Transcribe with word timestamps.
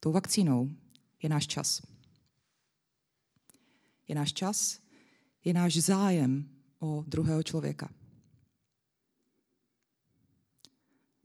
Tou 0.00 0.12
vakcínou 0.12 0.70
je 1.22 1.28
náš 1.28 1.46
čas. 1.46 1.82
Je 4.08 4.14
náš 4.14 4.32
čas, 4.32 4.80
je 5.44 5.54
náš 5.54 5.76
zájem 5.76 6.48
o 6.78 7.04
druhého 7.06 7.42
člověka. 7.42 7.88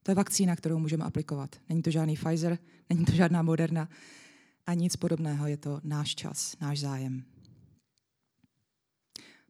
To 0.04 0.12
je 0.12 0.16
vakcína, 0.16 0.56
kterou 0.56 0.80
můžeme 0.80 1.06
aplikovat. 1.06 1.56
Není 1.70 1.82
to 1.82 1.92
žádný 1.92 2.16
Pfizer, 2.16 2.60
není 2.90 3.06
to 3.06 3.12
žádná 3.12 3.42
Moderna 3.42 3.90
a 4.66 4.74
nic 4.74 4.96
podobného. 4.96 5.48
Je 5.48 5.58
to 5.58 5.82
náš 5.84 6.16
čas, 6.16 6.56
náš 6.62 6.80
zájem. 6.80 7.24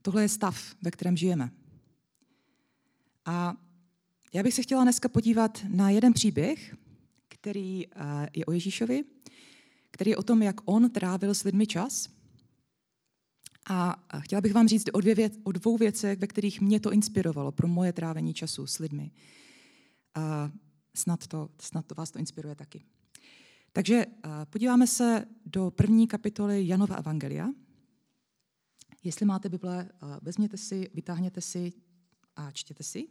Tohle 0.01 0.21
je 0.21 0.29
stav, 0.29 0.75
ve 0.81 0.91
kterém 0.91 1.17
žijeme. 1.17 1.51
A 3.25 3.55
já 4.33 4.43
bych 4.43 4.53
se 4.53 4.61
chtěla 4.61 4.83
dneska 4.83 5.09
podívat 5.09 5.65
na 5.69 5.89
jeden 5.89 6.13
příběh, 6.13 6.75
který 7.29 7.87
eh, 7.87 8.29
je 8.33 8.45
o 8.45 8.51
Ježíšovi, 8.51 9.03
který 9.95 10.11
je 10.11 10.17
o 10.17 10.23
tom, 10.23 10.41
jak 10.41 10.55
on 10.65 10.89
trávil 10.89 11.33
s 11.33 11.43
lidmi 11.43 11.67
čas. 11.67 12.09
A 13.69 14.03
chtěla 14.19 14.41
bych 14.41 14.53
vám 14.53 14.67
říct 14.67 14.85
o, 14.93 15.01
dvě 15.01 15.15
věc, 15.15 15.33
o 15.43 15.51
dvou 15.51 15.77
věcech, 15.77 16.19
ve 16.19 16.27
kterých 16.27 16.61
mě 16.61 16.79
to 16.79 16.91
inspirovalo 16.91 17.51
pro 17.51 17.67
moje 17.67 17.93
trávení 17.93 18.33
času 18.33 18.67
s 18.67 18.79
lidmi. 18.79 19.11
A 20.15 20.51
snad 20.95 21.27
to, 21.27 21.49
snad 21.61 21.85
to 21.85 21.95
vás 21.95 22.11
to 22.11 22.19
inspiruje 22.19 22.55
taky. 22.55 22.83
Takže 23.71 24.05
podíváme 24.49 24.87
se 24.87 25.25
do 25.45 25.71
první 25.71 26.07
kapitoly 26.07 26.67
Janova 26.67 26.95
Evangelia. 26.95 27.49
Jestli 29.03 29.25
máte 29.25 29.49
Bible, 29.49 29.89
vezměte 30.21 30.57
si, 30.57 30.89
vytáhněte 30.93 31.41
si 31.41 31.73
a 32.35 32.51
čtěte 32.51 32.83
si. 32.83 33.07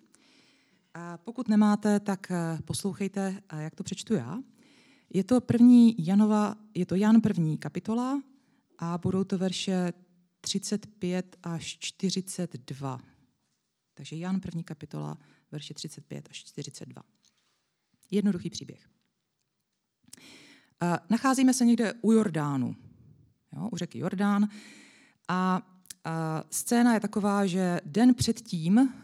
A 0.95 1.19
pokud 1.19 1.49
nemáte, 1.49 2.01
tak 2.01 2.33
poslouchejte, 2.65 3.43
jak 3.59 3.75
to 3.75 3.85
přečtu 3.85 4.15
já. 4.15 4.39
Je 5.11 5.25
to 5.25 5.41
první 5.41 6.07
Janova, 6.07 6.55
je 6.75 6.87
to 6.87 6.95
Jan 6.95 7.21
první 7.21 7.59
kapitola 7.59 8.23
a 8.79 8.99
budou 8.99 9.25
to 9.25 9.39
verše 9.39 9.93
35 10.41 11.37
až 11.43 11.79
42. 11.79 13.01
Takže 13.95 14.17
Jan 14.17 14.41
první 14.41 14.65
kapitola, 14.65 15.19
verše 15.53 15.75
35 15.75 16.29
až 16.31 16.45
42. 16.45 17.03
Jednoduchý 18.11 18.51
příběh. 18.51 18.89
Nacházíme 21.11 21.55
se 21.55 21.65
někde 21.65 21.93
u 22.03 22.13
Jordánu, 22.13 22.77
jo, 23.53 23.69
u 23.73 23.77
řeky 23.77 23.99
Jordán. 23.99 24.49
A, 25.29 25.63
a 26.05 26.45
scéna 26.51 26.95
je 26.95 27.01
taková, 27.01 27.47
že 27.47 27.81
den 27.85 28.15
předtím 28.15 28.95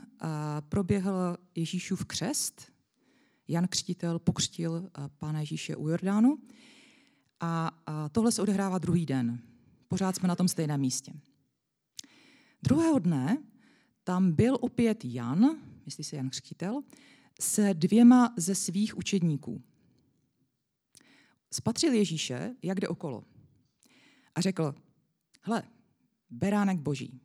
proběhl 0.69 1.37
Ježíšův 1.55 2.05
křest. 2.05 2.73
Jan 3.51 3.69
Křtitel 3.69 4.19
pokřtil 4.19 4.91
pána 5.19 5.41
Ježíše 5.41 5.77
u 5.77 5.89
Jordánu. 5.89 6.39
A, 7.41 7.71
tohle 8.13 8.33
se 8.33 8.43
odehrává 8.43 8.79
druhý 8.79 9.07
den. 9.07 9.43
Pořád 9.89 10.17
jsme 10.17 10.29
na 10.29 10.37
tom 10.37 10.49
stejném 10.49 10.81
místě. 10.81 11.13
Druhého 12.63 12.99
dne 12.99 13.43
tam 14.05 14.33
byl 14.33 14.59
opět 14.61 15.05
Jan, 15.05 15.59
myslí 15.85 16.05
se 16.05 16.17
Jan 16.17 16.31
Křtitel, 16.31 16.83
se 17.41 17.75
dvěma 17.75 18.35
ze 18.37 18.55
svých 18.55 18.99
učedníků. 18.99 19.63
Spatřil 21.51 21.93
Ježíše, 21.93 22.55
jak 22.63 22.81
jde 22.81 22.89
okolo. 22.89 23.25
A 24.35 24.41
řekl, 24.41 24.75
hle, 25.43 25.63
beránek 26.31 26.79
boží. 26.79 27.21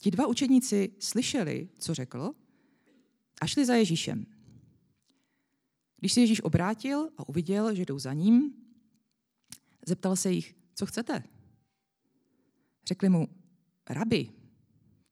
Ti 0.00 0.10
dva 0.10 0.26
učedníci 0.26 0.92
slyšeli, 0.98 1.68
co 1.78 1.94
řekl, 1.94 2.34
a 3.40 3.46
šli 3.46 3.66
za 3.66 3.74
Ježíšem. 3.74 4.26
Když 5.96 6.12
se 6.12 6.20
Ježíš 6.20 6.42
obrátil 6.42 7.10
a 7.16 7.28
uviděl, 7.28 7.74
že 7.74 7.84
jdou 7.84 7.98
za 7.98 8.12
ním, 8.12 8.52
zeptal 9.86 10.16
se 10.16 10.32
jich, 10.32 10.54
co 10.74 10.86
chcete? 10.86 11.22
Řekli 12.86 13.08
mu, 13.08 13.28
rabi, 13.90 14.30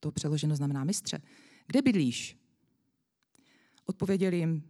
to 0.01 0.13
přeloženo 0.13 0.57
znamená 0.57 0.85
mistře, 0.85 1.23
kde 1.67 1.83
bydlíš? 1.83 2.37
Odpověděli 3.85 4.37
jim, 4.37 4.63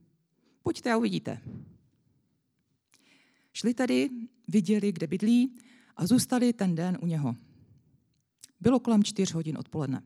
pojďte 0.62 0.92
a 0.92 0.96
uvidíte. 0.96 1.40
Šli 3.52 3.74
tedy, 3.74 4.10
viděli, 4.48 4.92
kde 4.92 5.06
bydlí 5.06 5.56
a 5.96 6.06
zůstali 6.06 6.52
ten 6.52 6.74
den 6.74 6.98
u 7.02 7.06
něho. 7.06 7.36
Bylo 8.60 8.80
kolem 8.80 9.04
čtyř 9.04 9.32
hodin 9.32 9.58
odpoledne. 9.58 10.02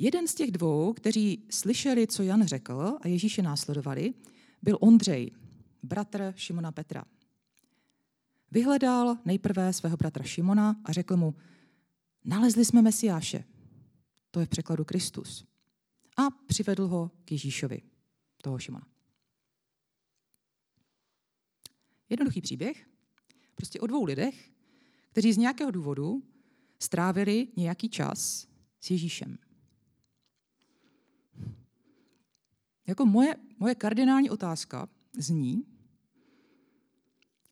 Jeden 0.00 0.28
z 0.28 0.34
těch 0.34 0.50
dvou, 0.50 0.92
kteří 0.92 1.46
slyšeli, 1.50 2.06
co 2.06 2.22
Jan 2.22 2.46
řekl 2.46 2.98
a 3.00 3.08
Ježíše 3.08 3.42
následovali, 3.42 4.14
byl 4.62 4.78
Ondřej, 4.80 5.30
bratr 5.82 6.32
Šimona 6.36 6.72
Petra. 6.72 7.04
Vyhledal 8.50 9.18
nejprve 9.24 9.72
svého 9.72 9.96
bratra 9.96 10.24
Šimona 10.24 10.80
a 10.84 10.92
řekl 10.92 11.16
mu, 11.16 11.34
nalezli 12.24 12.64
jsme 12.64 12.82
Mesiáše, 12.82 13.44
to 14.30 14.40
je 14.40 14.46
v 14.46 14.48
překladu 14.48 14.84
Kristus, 14.84 15.44
a 16.16 16.30
přivedl 16.30 16.86
ho 16.86 17.10
k 17.24 17.32
Ježíšovi, 17.32 17.82
toho 18.42 18.58
Šimona. 18.58 18.86
Jednoduchý 22.08 22.40
příběh, 22.40 22.88
prostě 23.54 23.80
o 23.80 23.86
dvou 23.86 24.04
lidech, 24.04 24.50
kteří 25.10 25.32
z 25.32 25.36
nějakého 25.36 25.70
důvodu 25.70 26.22
strávili 26.78 27.48
nějaký 27.56 27.88
čas 27.88 28.48
s 28.80 28.90
Ježíšem. 28.90 29.38
Jako 32.88 33.06
moje, 33.06 33.36
moje 33.58 33.74
kardinální 33.74 34.30
otázka 34.30 34.88
zní, 35.18 35.64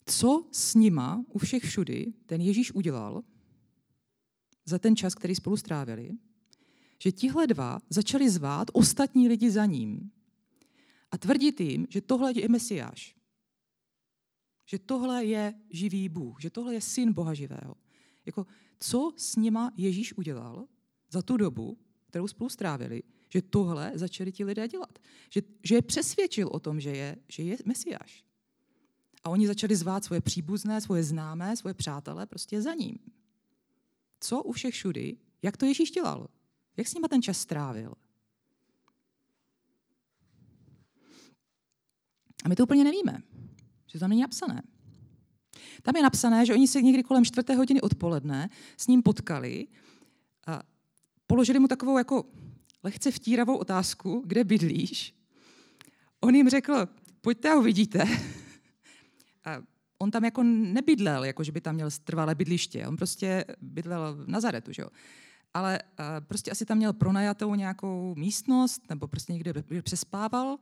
co 0.07 0.49
s 0.53 0.75
nima 0.75 1.25
u 1.29 1.39
všech 1.39 1.63
všudy 1.63 2.13
ten 2.27 2.41
Ježíš 2.41 2.73
udělal 2.73 3.25
za 4.65 4.79
ten 4.79 4.97
čas, 4.97 5.15
který 5.15 5.35
spolu 5.35 5.57
strávili, 5.57 6.11
že 7.03 7.13
tihle 7.13 7.47
dva 7.47 7.79
začali 7.91 8.31
zvát 8.31 8.69
ostatní 8.73 9.29
lidi 9.29 9.51
za 9.51 9.67
ním 9.67 10.11
a 11.11 11.19
tvrdit 11.19 11.61
jim, 11.61 11.87
že 11.91 12.01
tohle 12.01 12.33
je 12.39 12.49
Mesiáš 12.49 13.17
že 14.67 14.79
tohle 14.79 15.25
je 15.25 15.55
živý 15.71 16.09
Bůh, 16.09 16.41
že 16.41 16.51
tohle 16.51 16.75
je 16.75 16.81
syn 16.81 17.13
Boha 17.13 17.35
živého. 17.35 17.75
Jako, 18.27 18.47
co 18.81 19.13
s 19.17 19.37
nima 19.37 19.73
Ježíš 19.77 20.17
udělal 20.17 20.67
za 21.11 21.23
tu 21.23 21.37
dobu, 21.37 21.79
kterou 22.07 22.29
spolu 22.29 22.51
strávili, 22.51 23.03
že 23.29 23.43
tohle 23.43 23.93
začali 23.95 24.33
ti 24.33 24.45
lidé 24.45 24.69
dělat. 24.69 24.99
Že, 25.31 25.43
že 25.63 25.75
je 25.75 25.83
přesvědčil 25.83 26.49
o 26.53 26.61
tom, 26.61 26.81
že 26.81 26.91
je, 26.91 27.17
že 27.29 27.43
je 27.43 27.57
Mesiáš. 27.65 28.25
A 29.25 29.31
oni 29.31 29.47
začali 29.47 29.77
zvát 29.77 30.05
svoje 30.05 30.21
příbuzné, 30.21 30.81
svoje 30.81 31.05
známé, 31.05 31.57
svoje 31.57 31.75
přátelé 31.75 32.27
prostě 32.27 32.63
za 32.63 32.75
ním. 32.75 32.99
Co 34.21 34.43
u 34.43 34.53
všech 34.53 34.75
všudy, 34.75 35.17
jak 35.43 35.57
to 35.57 35.67
Ježíš 35.67 35.91
dělal? 35.91 36.29
Jak 36.77 36.89
s 36.89 36.95
nima 36.95 37.09
ten 37.09 37.23
čas 37.23 37.39
strávil? 37.39 37.93
A 42.45 42.49
my 42.49 42.57
to 42.57 42.63
úplně 42.63 42.85
nevíme 42.85 43.23
že 43.97 44.01
tam 44.01 44.11
není 44.11 44.21
napsané. 44.21 44.63
Tam 45.83 45.97
je 45.97 46.03
napsané, 46.03 46.47
že 46.47 46.55
oni 46.55 46.69
se 46.69 46.83
někdy 46.83 47.03
kolem 47.03 47.25
čtvrté 47.25 47.55
hodiny 47.55 47.81
odpoledne 47.81 48.51
s 48.77 48.87
ním 48.87 49.03
potkali 49.03 49.67
a 50.47 50.63
položili 51.27 51.59
mu 51.59 51.69
takovou 51.69 51.99
jako 51.99 52.25
lehce 52.83 53.11
vtíravou 53.11 53.57
otázku, 53.57 54.23
kde 54.27 54.45
bydlíš. 54.45 55.15
On 56.21 56.35
jim 56.35 56.49
řekl, 56.49 56.89
pojďte 57.21 57.51
a 57.51 57.57
uvidíte. 57.57 58.05
A 59.45 59.63
on 59.99 60.11
tam 60.11 60.25
jako 60.25 60.43
nebydlel, 60.43 61.25
jako 61.25 61.45
že 61.45 61.53
by 61.53 61.61
tam 61.61 61.75
měl 61.75 61.89
trvalé 62.05 62.35
bydliště. 62.35 62.87
On 62.87 62.97
prostě 62.97 63.45
bydlel 63.61 64.15
v 64.15 64.29
Nazaretu, 64.29 64.73
že 64.73 64.83
jo. 64.83 64.89
Ale 65.55 65.79
prostě 66.21 66.51
asi 66.51 66.67
tam 66.67 66.77
měl 66.77 66.93
pronajatou 66.93 67.55
nějakou 67.55 68.15
místnost, 68.15 68.83
nebo 68.91 69.09
prostě 69.09 69.33
někde 69.33 69.53
přespával, 69.83 70.59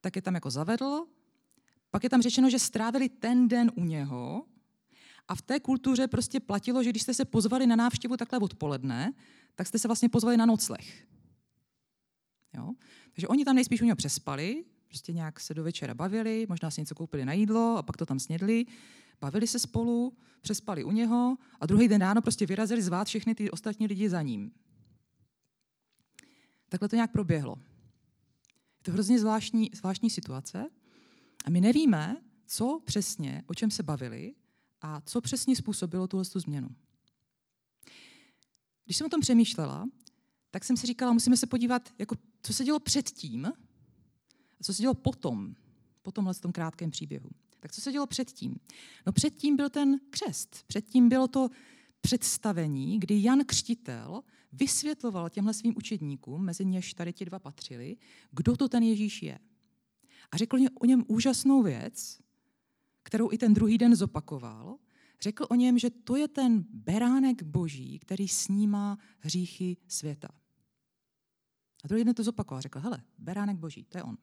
tak 0.00 0.16
je 0.16 0.22
tam 0.22 0.34
jako 0.34 0.50
zavedl 0.50 1.06
pak 1.90 2.04
je 2.04 2.10
tam 2.10 2.22
řečeno, 2.22 2.50
že 2.50 2.58
strávili 2.58 3.08
ten 3.08 3.48
den 3.48 3.72
u 3.74 3.84
něho 3.84 4.44
a 5.28 5.34
v 5.34 5.42
té 5.42 5.60
kultuře 5.60 6.08
prostě 6.08 6.40
platilo, 6.40 6.82
že 6.82 6.90
když 6.90 7.02
jste 7.02 7.14
se 7.14 7.24
pozvali 7.24 7.66
na 7.66 7.76
návštěvu 7.76 8.16
takhle 8.16 8.38
odpoledne, 8.38 9.12
tak 9.54 9.66
jste 9.66 9.78
se 9.78 9.88
vlastně 9.88 10.08
pozvali 10.08 10.36
na 10.36 10.46
nocleh. 10.46 11.07
Takže 13.18 13.28
oni 13.28 13.44
tam 13.44 13.54
nejspíš 13.54 13.82
u 13.82 13.84
něho 13.84 13.96
přespali, 13.96 14.64
prostě 14.88 15.12
nějak 15.12 15.40
se 15.40 15.54
do 15.54 15.62
večera 15.62 15.94
bavili, 15.94 16.46
možná 16.48 16.70
si 16.70 16.80
něco 16.80 16.94
koupili 16.94 17.24
na 17.24 17.32
jídlo 17.32 17.76
a 17.76 17.82
pak 17.82 17.96
to 17.96 18.06
tam 18.06 18.18
snědli, 18.18 18.66
bavili 19.20 19.46
se 19.46 19.58
spolu, 19.58 20.16
přespali 20.40 20.84
u 20.84 20.90
něho 20.90 21.36
a 21.60 21.66
druhý 21.66 21.88
den 21.88 22.00
ráno 22.00 22.22
prostě 22.22 22.46
vyrazili 22.46 22.82
zvát 22.82 23.06
všechny 23.06 23.34
ty 23.34 23.50
ostatní 23.50 23.86
lidi 23.86 24.08
za 24.08 24.22
ním. 24.22 24.52
Takhle 26.68 26.88
to 26.88 26.96
nějak 26.96 27.12
proběhlo. 27.12 27.58
Je 28.78 28.82
to 28.82 28.92
hrozně 28.92 29.18
zvláštní, 29.18 29.70
zvláštní 29.74 30.10
situace, 30.10 30.70
a 31.44 31.50
my 31.50 31.60
nevíme, 31.60 32.16
co 32.46 32.80
přesně, 32.84 33.42
o 33.46 33.54
čem 33.54 33.70
se 33.70 33.82
bavili 33.82 34.34
a 34.80 35.00
co 35.00 35.20
přesně 35.20 35.56
způsobilo 35.56 36.06
tuhle 36.06 36.24
změnu. 36.24 36.68
Když 38.84 38.96
jsem 38.96 39.06
o 39.06 39.10
tom 39.10 39.20
přemýšlela, 39.20 39.88
tak 40.50 40.64
jsem 40.64 40.76
si 40.76 40.86
říkala, 40.86 41.12
musíme 41.12 41.36
se 41.36 41.46
podívat, 41.46 41.92
jako, 41.98 42.16
co 42.42 42.54
se 42.54 42.64
dělo 42.64 42.80
předtím 42.80 43.46
a 43.46 43.52
co 44.62 44.74
se 44.74 44.82
dělo 44.82 44.94
potom, 44.94 45.54
po 46.02 46.12
tomhle 46.12 46.34
tom 46.34 46.52
krátkém 46.52 46.90
příběhu. 46.90 47.30
Tak 47.60 47.72
co 47.72 47.80
se 47.80 47.92
dělo 47.92 48.06
předtím? 48.06 48.56
No 49.06 49.12
předtím 49.12 49.56
byl 49.56 49.70
ten 49.70 50.00
křest. 50.10 50.64
Předtím 50.66 51.08
bylo 51.08 51.28
to 51.28 51.48
představení, 52.00 53.00
kdy 53.00 53.22
Jan 53.22 53.44
Křtitel 53.44 54.22
vysvětloval 54.52 55.28
těmhle 55.30 55.54
svým 55.54 55.74
učedníkům, 55.76 56.44
mezi 56.44 56.64
něž 56.64 56.94
tady 56.94 57.12
ti 57.12 57.24
dva 57.24 57.38
patřili, 57.38 57.96
kdo 58.30 58.56
to 58.56 58.68
ten 58.68 58.82
Ježíš 58.82 59.22
je. 59.22 59.38
A 60.32 60.36
řekl 60.36 60.58
o 60.80 60.86
něm 60.86 61.04
úžasnou 61.08 61.62
věc, 61.62 62.18
kterou 63.02 63.32
i 63.32 63.38
ten 63.38 63.54
druhý 63.54 63.78
den 63.78 63.96
zopakoval. 63.96 64.78
Řekl 65.20 65.46
o 65.50 65.54
něm, 65.54 65.78
že 65.78 65.90
to 65.90 66.16
je 66.16 66.28
ten 66.28 66.64
beránek 66.70 67.42
boží, 67.42 67.98
který 67.98 68.28
snímá 68.28 68.98
hříchy 69.18 69.76
světa. 69.88 70.28
Druhý 71.88 72.04
den 72.04 72.14
to 72.14 72.24
zopakoval. 72.24 72.60
Řekl, 72.60 72.78
hele, 72.80 73.02
beránek 73.18 73.56
boží, 73.56 73.84
to 73.84 73.98
je 73.98 74.02
on. 74.02 74.18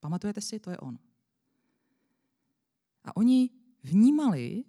Pamatujete 0.00 0.40
si, 0.40 0.60
to 0.60 0.70
je 0.70 0.78
on. 0.78 0.98
A 3.04 3.16
oni 3.16 3.50
vnímali 3.82 4.64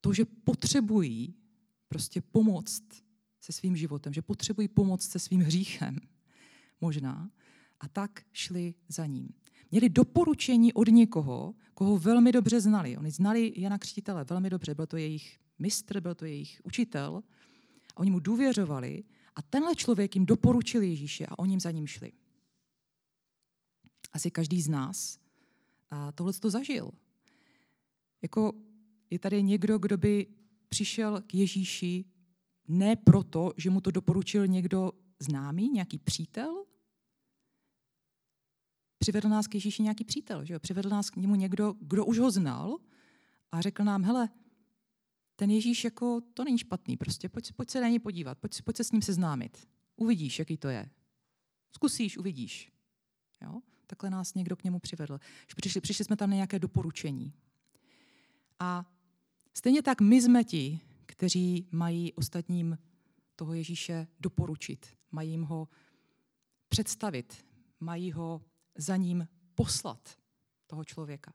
to, 0.00 0.12
že 0.12 0.24
potřebují 0.24 1.34
prostě 1.88 2.20
pomoct 2.20 2.84
se 3.40 3.52
svým 3.52 3.76
životem, 3.76 4.12
že 4.12 4.22
potřebují 4.22 4.68
pomoct 4.68 5.10
se 5.10 5.18
svým 5.18 5.40
hříchem 5.40 5.98
možná, 6.80 7.30
a 7.80 7.88
tak 7.88 8.22
šli 8.32 8.74
za 8.88 9.06
ním. 9.06 9.28
Měli 9.70 9.88
doporučení 9.88 10.72
od 10.72 10.88
někoho, 10.88 11.54
koho 11.74 11.98
velmi 11.98 12.32
dobře 12.32 12.60
znali. 12.60 12.96
Oni 12.96 13.10
znali 13.10 13.52
Jana 13.56 13.78
Křtitele 13.78 14.24
velmi 14.24 14.50
dobře, 14.50 14.74
byl 14.74 14.86
to 14.86 14.96
jejich 14.96 15.40
mistr, 15.58 16.00
byl 16.00 16.14
to 16.14 16.24
jejich 16.24 16.60
učitel. 16.64 17.22
A 17.96 18.00
oni 18.00 18.10
mu 18.10 18.20
důvěřovali 18.20 19.04
a 19.36 19.42
tenhle 19.42 19.74
člověk 19.74 20.14
jim 20.14 20.26
doporučil 20.26 20.82
Ježíše 20.82 21.26
a 21.26 21.38
oni 21.38 21.60
za 21.60 21.70
ním 21.70 21.86
šli. 21.86 22.12
Asi 24.12 24.30
každý 24.30 24.62
z 24.62 24.68
nás 24.68 25.18
tohle 26.14 26.32
to 26.32 26.50
zažil. 26.50 26.90
Jako 28.22 28.52
je 29.10 29.18
tady 29.18 29.42
někdo, 29.42 29.78
kdo 29.78 29.96
by 29.96 30.26
přišel 30.68 31.20
k 31.20 31.34
Ježíši 31.34 32.04
ne 32.68 32.96
proto, 32.96 33.52
že 33.56 33.70
mu 33.70 33.80
to 33.80 33.90
doporučil 33.90 34.46
někdo 34.46 34.92
známý, 35.18 35.68
nějaký 35.68 35.98
přítel? 35.98 36.64
Přivedl 38.98 39.28
nás 39.28 39.46
k 39.46 39.54
Ježíši 39.54 39.82
nějaký 39.82 40.04
přítel, 40.04 40.44
že 40.44 40.52
jo? 40.52 40.60
Přivedl 40.60 40.88
nás 40.88 41.10
k 41.10 41.16
němu 41.16 41.34
někdo, 41.34 41.74
kdo 41.80 42.04
už 42.04 42.18
ho 42.18 42.30
znal 42.30 42.78
a 43.52 43.60
řekl 43.60 43.84
nám, 43.84 44.02
hele, 44.02 44.28
ten 45.36 45.50
Ježíš 45.50 45.84
jako, 45.84 46.20
to 46.34 46.44
není 46.44 46.58
špatný, 46.58 46.96
prostě 46.96 47.28
pojď, 47.28 47.52
pojď 47.52 47.70
se 47.70 47.80
na 47.80 47.88
něj 47.88 47.98
podívat, 47.98 48.38
pojď, 48.38 48.62
pojď 48.62 48.76
se 48.76 48.84
s 48.84 48.92
ním 48.92 49.02
seznámit. 49.02 49.68
Uvidíš, 49.96 50.38
jaký 50.38 50.56
to 50.56 50.68
je. 50.68 50.90
Zkusíš, 51.72 52.18
uvidíš. 52.18 52.72
Jo? 53.42 53.60
Takhle 53.86 54.10
nás 54.10 54.34
někdo 54.34 54.56
k 54.56 54.64
němu 54.64 54.78
přivedl. 54.78 55.18
Přišli, 55.56 55.80
přišli 55.80 56.04
jsme 56.04 56.16
tam 56.16 56.30
na 56.30 56.34
nějaké 56.34 56.58
doporučení. 56.58 57.32
A 58.60 58.92
stejně 59.54 59.82
tak 59.82 60.00
my 60.00 60.22
jsme 60.22 60.44
ti, 60.44 60.80
kteří 61.06 61.68
mají 61.70 62.12
ostatním 62.12 62.78
toho 63.36 63.54
Ježíše 63.54 64.06
doporučit, 64.20 64.96
mají 65.10 65.30
jim 65.30 65.42
ho 65.42 65.68
představit, 66.68 67.44
mají 67.80 68.12
ho 68.12 68.42
za 68.76 68.96
ním 68.96 69.28
poslat, 69.54 70.18
toho 70.66 70.84
člověka. 70.84 71.34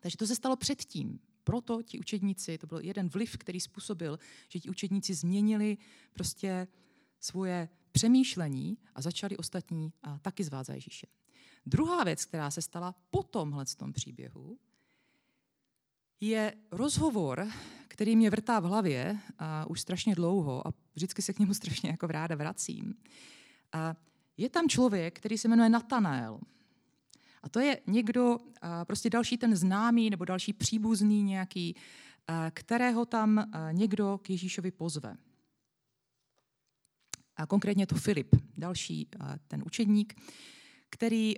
Takže 0.00 0.16
to 0.16 0.26
se 0.26 0.34
stalo 0.34 0.56
předtím. 0.56 1.18
Proto 1.46 1.82
ti 1.82 1.98
učedníci, 1.98 2.58
to 2.58 2.66
byl 2.66 2.78
jeden 2.78 3.08
vliv, 3.08 3.36
který 3.36 3.60
způsobil, 3.60 4.18
že 4.48 4.60
ti 4.60 4.70
učedníci 4.70 5.14
změnili 5.14 5.78
prostě 6.12 6.68
svoje 7.20 7.68
přemýšlení 7.92 8.78
a 8.94 9.02
začali 9.02 9.36
ostatní 9.36 9.92
a 10.02 10.18
taky 10.18 10.44
zvát 10.44 10.66
za 10.66 10.74
Ježíše. 10.74 11.06
Druhá 11.66 12.04
věc, 12.04 12.24
která 12.24 12.50
se 12.50 12.62
stala 12.62 12.94
po 13.10 13.22
tomhle 13.22 13.64
tom 13.76 13.92
příběhu, 13.92 14.58
je 16.20 16.54
rozhovor, 16.70 17.48
který 17.88 18.16
mě 18.16 18.30
vrtá 18.30 18.60
v 18.60 18.64
hlavě 18.64 19.18
a 19.38 19.66
už 19.66 19.80
strašně 19.80 20.14
dlouho 20.14 20.68
a 20.68 20.72
vždycky 20.94 21.22
se 21.22 21.32
k 21.32 21.38
němu 21.38 21.54
strašně 21.60 21.90
jako 21.90 22.06
ráda 22.06 22.34
vracím. 22.34 22.94
A 23.72 23.94
je 24.36 24.48
tam 24.48 24.68
člověk, 24.68 25.18
který 25.18 25.38
se 25.38 25.48
jmenuje 25.48 25.68
Natanael. 25.68 26.40
A 27.46 27.48
to 27.48 27.60
je 27.60 27.80
někdo, 27.86 28.38
prostě 28.84 29.10
další 29.10 29.38
ten 29.38 29.56
známý 29.56 30.10
nebo 30.10 30.24
další 30.24 30.52
příbuzný 30.52 31.22
nějaký, 31.22 31.76
kterého 32.50 33.06
tam 33.06 33.50
někdo 33.72 34.18
k 34.22 34.30
Ježíšovi 34.30 34.70
pozve. 34.70 35.16
A 37.36 37.46
konkrétně 37.46 37.86
to 37.86 37.94
Filip, 37.94 38.36
další 38.58 39.08
ten 39.48 39.62
učedník, 39.66 40.14
který 40.90 41.34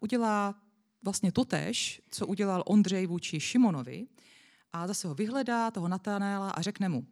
udělá 0.00 0.54
vlastně 1.02 1.32
totež, 1.32 2.02
co 2.10 2.26
udělal 2.26 2.62
Ondřej 2.66 3.06
vůči 3.06 3.40
Šimonovi, 3.40 4.06
a 4.72 4.86
zase 4.86 5.08
ho 5.08 5.14
vyhledá, 5.14 5.70
toho 5.70 5.88
Natanéla, 5.88 6.50
a 6.50 6.62
řekne 6.62 6.88
mu, 6.88 7.06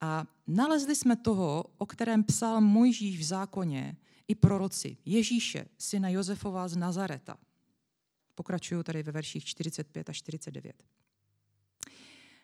a 0.00 0.24
nalezli 0.46 0.96
jsme 0.96 1.16
toho, 1.16 1.64
o 1.78 1.86
kterém 1.86 2.24
psal 2.24 2.60
Mojžíš 2.60 3.18
v 3.18 3.22
zákoně 3.22 3.96
i 4.28 4.34
proroci, 4.34 4.96
Ježíše, 5.04 5.66
syna 5.78 6.08
Josefova 6.08 6.68
z 6.68 6.76
Nazareta. 6.76 7.36
Pokračuju 8.38 8.82
tady 8.82 9.02
ve 9.02 9.12
verších 9.12 9.44
45 9.44 10.10
a 10.10 10.12
49. 10.12 10.84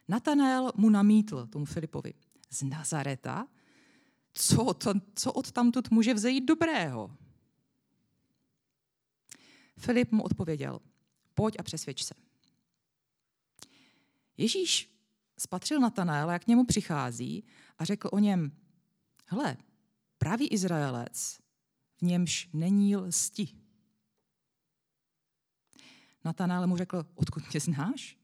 Natanael 0.08 0.73
mu 0.76 0.91
namítl, 0.91 1.46
tomu 1.46 1.64
Filipovi, 1.64 2.14
z 2.50 2.62
Nazareta, 2.62 3.49
co, 4.32 4.75
to, 4.75 4.93
co 5.14 5.32
od 5.32 5.52
tamtud 5.52 5.91
může 5.91 6.14
vzejít 6.14 6.44
dobrého? 6.44 7.17
Filip 9.79 10.12
mu 10.12 10.23
odpověděl, 10.23 10.81
pojď 11.35 11.56
a 11.58 11.62
přesvědč 11.62 12.05
se. 12.05 12.14
Ježíš 14.37 14.99
spatřil 15.38 15.81
Natanaela, 15.81 16.32
jak 16.32 16.44
k 16.44 16.49
němu 16.49 16.64
přichází 16.64 17.44
a 17.79 17.85
řekl 17.85 18.08
o 18.12 18.19
něm, 18.19 18.52
hle, 19.26 19.56
pravý 20.19 20.49
Izraelec, 20.49 21.38
v 21.96 22.02
němž 22.02 22.49
není 22.52 22.96
lsti. 22.96 23.63
Natanael 26.25 26.67
mu 26.67 26.76
řekl, 26.76 27.06
odkud 27.15 27.49
tě 27.49 27.61
znáš? 27.61 28.19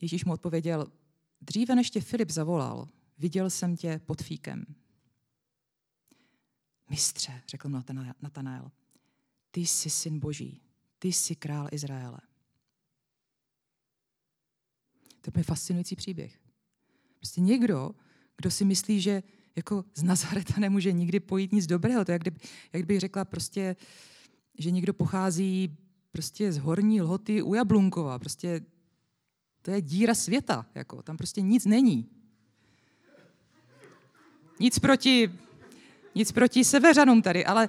Ježíš 0.00 0.24
mu 0.24 0.32
odpověděl, 0.32 0.92
dříve 1.40 1.74
než 1.74 1.90
tě 1.90 2.00
Filip 2.00 2.30
zavolal, 2.30 2.88
viděl 3.18 3.50
jsem 3.50 3.76
tě 3.76 4.00
pod 4.06 4.22
fíkem. 4.22 4.66
Mistře, 6.90 7.42
řekl 7.48 7.68
Natanael, 8.22 8.70
ty 9.50 9.60
jsi 9.60 9.90
syn 9.90 10.18
boží, 10.18 10.62
ty 10.98 11.12
jsi 11.12 11.36
král 11.36 11.68
Izraele. 11.72 12.20
To 15.20 15.30
je 15.36 15.42
fascinující 15.44 15.96
příběh. 15.96 16.40
Prostě 17.16 17.40
někdo, 17.40 17.90
kdo 18.36 18.50
si 18.50 18.64
myslí, 18.64 19.00
že 19.00 19.22
jako 19.56 19.84
z 19.94 20.02
Nazareta 20.02 20.54
nemůže 20.58 20.92
nikdy 20.92 21.20
pojít 21.20 21.52
nic 21.52 21.66
dobrého. 21.66 22.04
To 22.04 22.10
je, 22.10 22.14
jak 22.14 22.22
kdyby, 22.22 22.40
jak 22.72 22.82
kdyby 22.82 23.00
řekla 23.00 23.24
prostě, 23.24 23.76
že 24.58 24.70
někdo 24.70 24.94
pochází 24.94 25.78
prostě 26.12 26.52
z 26.52 26.58
horní 26.58 27.02
lhoty 27.02 27.42
u 27.42 27.54
Jablunkova. 27.54 28.18
Prostě 28.18 28.60
to 29.62 29.70
je 29.70 29.80
díra 29.80 30.14
světa. 30.14 30.66
Jako, 30.74 31.02
tam 31.02 31.16
prostě 31.16 31.40
nic 31.40 31.66
není. 31.66 32.08
Nic 34.60 34.78
proti, 34.78 35.32
nic 36.14 36.32
proti 36.32 36.64
severanům 36.64 37.22
tady, 37.22 37.44
ale 37.44 37.68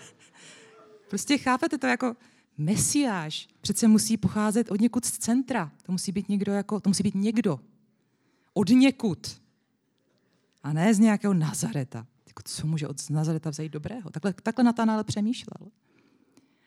prostě 1.10 1.38
chápete 1.38 1.78
to 1.78 1.86
jako 1.86 2.16
mesiáš 2.58 3.48
přece 3.60 3.88
musí 3.88 4.16
pocházet 4.16 4.70
od 4.70 4.80
někud 4.80 5.04
z 5.04 5.18
centra. 5.18 5.72
To 5.82 5.92
musí 5.92 6.12
být 6.12 6.28
někdo 6.28 6.52
jako, 6.52 6.80
to 6.80 6.90
musí 6.90 7.02
být 7.02 7.14
někdo. 7.14 7.60
Od 8.54 8.68
někud. 8.68 9.40
A 10.62 10.72
ne 10.72 10.94
z 10.94 10.98
nějakého 10.98 11.34
Nazareta. 11.34 12.06
Jako, 12.26 12.42
co 12.44 12.66
může 12.66 12.88
od 12.88 13.10
Nazareta 13.10 13.50
vzít 13.50 13.72
dobrého? 13.72 14.10
Takhle, 14.10 14.32
takhle 14.32 14.64
Natanael 14.64 15.04
přemýšlel. 15.04 15.70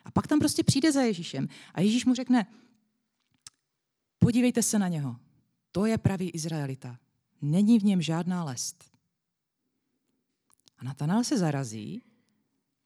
A 0.05 0.11
pak 0.11 0.27
tam 0.27 0.39
prostě 0.39 0.63
přijde 0.63 0.91
za 0.91 1.01
Ježíšem 1.01 1.47
a 1.73 1.81
Ježíš 1.81 2.05
mu 2.05 2.13
řekne, 2.13 2.45
podívejte 4.19 4.63
se 4.63 4.79
na 4.79 4.87
něho. 4.87 5.15
To 5.71 5.85
je 5.85 5.97
pravý 5.97 6.29
Izraelita. 6.29 6.99
Není 7.41 7.79
v 7.79 7.83
něm 7.83 8.01
žádná 8.01 8.43
lest. 8.43 8.83
A 10.77 10.83
Natanael 10.83 11.23
se 11.23 11.37
zarazí, 11.37 12.03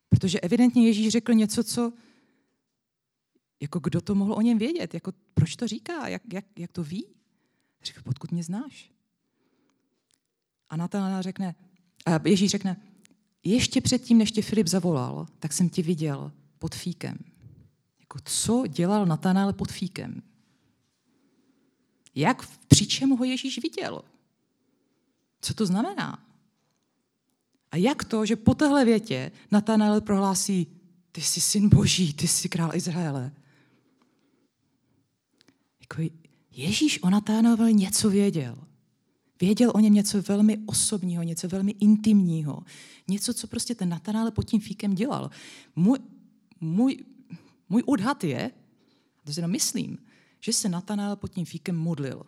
protože 0.09 0.39
evidentně 0.39 0.87
Ježíš 0.87 1.09
řekl 1.09 1.33
něco, 1.33 1.63
co 1.63 1.93
jako 3.59 3.79
kdo 3.79 4.01
to 4.01 4.15
mohl 4.15 4.33
o 4.33 4.41
něm 4.41 4.57
vědět? 4.57 4.93
Jako, 4.93 5.13
proč 5.33 5.55
to 5.55 5.67
říká? 5.67 6.07
Jak, 6.07 6.33
jak, 6.33 6.45
jak 6.59 6.71
to 6.71 6.83
ví? 6.83 7.05
Řekl, 7.83 8.01
podkud 8.01 8.31
mě 8.31 8.43
znáš? 8.43 8.91
A 10.69 10.77
Natanael 10.77 11.21
řekne, 11.21 11.55
a 12.05 12.27
Ježíš 12.27 12.51
řekne, 12.51 12.81
ještě 13.43 13.81
předtím, 13.81 14.17
než 14.17 14.31
tě 14.31 14.41
Filip 14.41 14.67
zavolal, 14.67 15.27
tak 15.39 15.53
jsem 15.53 15.69
tě 15.69 15.81
viděl 15.81 16.31
pod 16.59 16.75
fíkem. 16.75 17.17
Jako, 17.99 18.19
co 18.25 18.63
dělal 18.67 19.05
Natanael 19.05 19.53
pod 19.53 19.71
fíkem? 19.71 20.21
Jak, 22.15 22.47
při 22.67 22.87
čem 22.87 23.09
ho 23.09 23.25
Ježíš 23.25 23.61
viděl? 23.61 24.01
Co 25.41 25.53
to 25.53 25.65
znamená? 25.65 26.25
A 27.71 27.77
jak 27.77 28.03
to, 28.03 28.25
že 28.25 28.35
po 28.35 28.55
téhle 28.55 28.85
větě 28.85 29.31
Natanael 29.51 30.01
prohlásí, 30.01 30.67
ty 31.11 31.21
jsi 31.21 31.41
syn 31.41 31.69
boží, 31.69 32.13
ty 32.13 32.27
jsi 32.27 32.49
král 32.49 32.75
Izraele. 32.75 33.31
Jako 35.81 36.01
Ježíš 36.51 37.03
o 37.03 37.09
Natánovi 37.09 37.73
něco 37.73 38.09
věděl. 38.09 38.57
Věděl 39.41 39.71
o 39.75 39.79
něm 39.79 39.93
něco 39.93 40.21
velmi 40.21 40.57
osobního, 40.65 41.23
něco 41.23 41.47
velmi 41.47 41.71
intimního. 41.71 42.63
Něco, 43.07 43.33
co 43.33 43.47
prostě 43.47 43.75
ten 43.75 43.89
Natanále 43.89 44.31
pod 44.31 44.43
tím 44.43 44.61
fíkem 44.61 44.95
dělal. 44.95 45.29
Můj, 45.75 45.99
můj, 46.61 47.05
můj 47.69 47.83
odhad 47.85 48.23
je, 48.23 48.51
to 49.23 49.33
si 49.33 49.47
myslím, 49.47 49.97
že 50.39 50.53
se 50.53 50.69
Natanael 50.69 51.15
pod 51.15 51.33
tím 51.33 51.45
fíkem 51.45 51.75
modlil. 51.75 52.23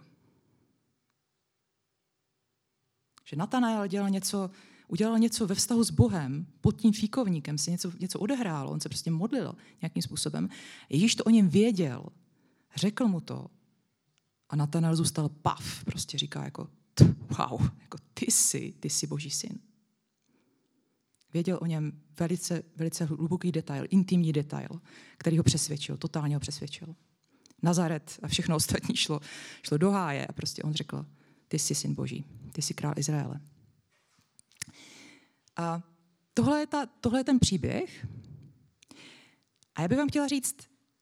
Že 3.26 3.36
Natanael 3.36 3.88
dělal 3.88 4.10
něco, 4.10 4.52
udělal 4.88 5.20
něco 5.20 5.48
ve 5.48 5.56
vztahu 5.56 5.84
s 5.84 5.92
Bohem, 5.92 6.48
pod 6.62 6.82
tím 6.82 6.94
fíkovníkem 6.94 7.58
se 7.58 7.72
něco, 7.72 7.92
něco 8.00 8.20
odehrálo, 8.20 8.72
on 8.72 8.80
se 8.80 8.90
prostě 8.90 9.12
modlil 9.12 9.56
nějakým 9.82 10.04
způsobem. 10.04 10.50
Ježíš 10.90 11.16
to 11.16 11.24
o 11.24 11.30
něm 11.30 11.50
věděl, 11.50 12.06
řekl 12.76 13.08
mu 13.08 13.22
to 13.22 13.48
a 14.50 14.56
Natanael 14.56 14.96
zůstal 14.96 15.30
pav, 15.30 15.84
prostě 15.84 16.18
říká 16.18 16.44
jako 16.44 16.68
wow, 17.38 17.70
jako 17.82 17.98
ty 18.14 18.32
jsi, 18.32 18.74
ty 18.80 18.90
jsi 18.90 19.08
boží 19.08 19.30
syn. 19.30 19.60
Věděl 21.34 21.60
o 21.62 21.66
něm 21.66 22.02
velice, 22.20 22.64
velice 22.76 23.06
hluboký 23.06 23.52
detail, 23.52 23.86
intimní 23.90 24.34
detail, 24.34 24.70
který 25.18 25.38
ho 25.38 25.44
přesvědčil, 25.44 25.98
totálně 25.98 26.36
ho 26.36 26.40
přesvědčil. 26.40 26.96
Nazaret 27.64 28.20
a 28.24 28.28
všechno 28.28 28.56
ostatní 28.56 28.96
šlo, 28.96 29.20
šlo 29.64 29.78
do 29.78 29.92
háje 29.92 30.28
a 30.28 30.32
prostě 30.34 30.64
on 30.64 30.74
řekl, 30.74 31.06
ty 31.48 31.60
jsi 31.60 31.76
syn 31.76 31.94
boží, 31.94 32.26
ty 32.52 32.62
jsi 32.62 32.74
král 32.74 32.94
Izraele. 32.98 33.40
A 35.56 35.84
tohle 36.34 36.60
je, 36.60 36.68
ta, 36.68 36.86
tohle 36.86 37.20
je 37.20 37.24
ten 37.24 37.40
příběh. 37.40 38.08
A 39.76 39.82
já 39.82 39.88
bych 39.88 39.98
vám 39.98 40.10
chtěla 40.10 40.28
říct 40.28 40.56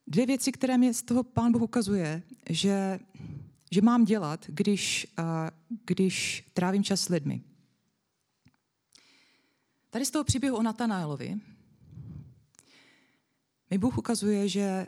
dvě 0.07 0.25
věci, 0.25 0.51
které 0.51 0.77
mi 0.77 0.93
z 0.93 1.01
toho 1.01 1.23
pán 1.23 1.51
Bůh 1.51 1.61
ukazuje, 1.61 2.23
že, 2.49 2.99
že 3.71 3.81
mám 3.81 4.05
dělat, 4.05 4.45
když, 4.47 5.07
když 5.85 6.49
trávím 6.53 6.83
čas 6.83 7.01
s 7.01 7.09
lidmi. 7.09 7.41
Tady 9.89 10.05
z 10.05 10.11
toho 10.11 10.23
příběhu 10.23 10.57
o 10.57 10.63
Natanaelovi 10.63 11.39
mi 13.69 13.77
Bůh 13.77 13.97
ukazuje, 13.97 14.49
že, 14.49 14.87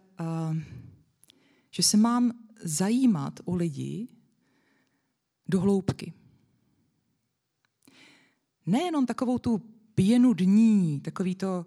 že 1.72 1.84
se 1.84 1.98
mám 1.98 2.31
zajímat 2.63 3.39
o 3.46 3.55
lidi 3.55 4.08
do 5.48 5.62
hloubky. 5.62 6.13
Nejenom 8.65 9.05
takovou 9.05 9.38
tu 9.38 9.58
pěnu 9.96 10.34
dní, 10.34 11.00
takový 11.00 11.36
to, 11.36 11.65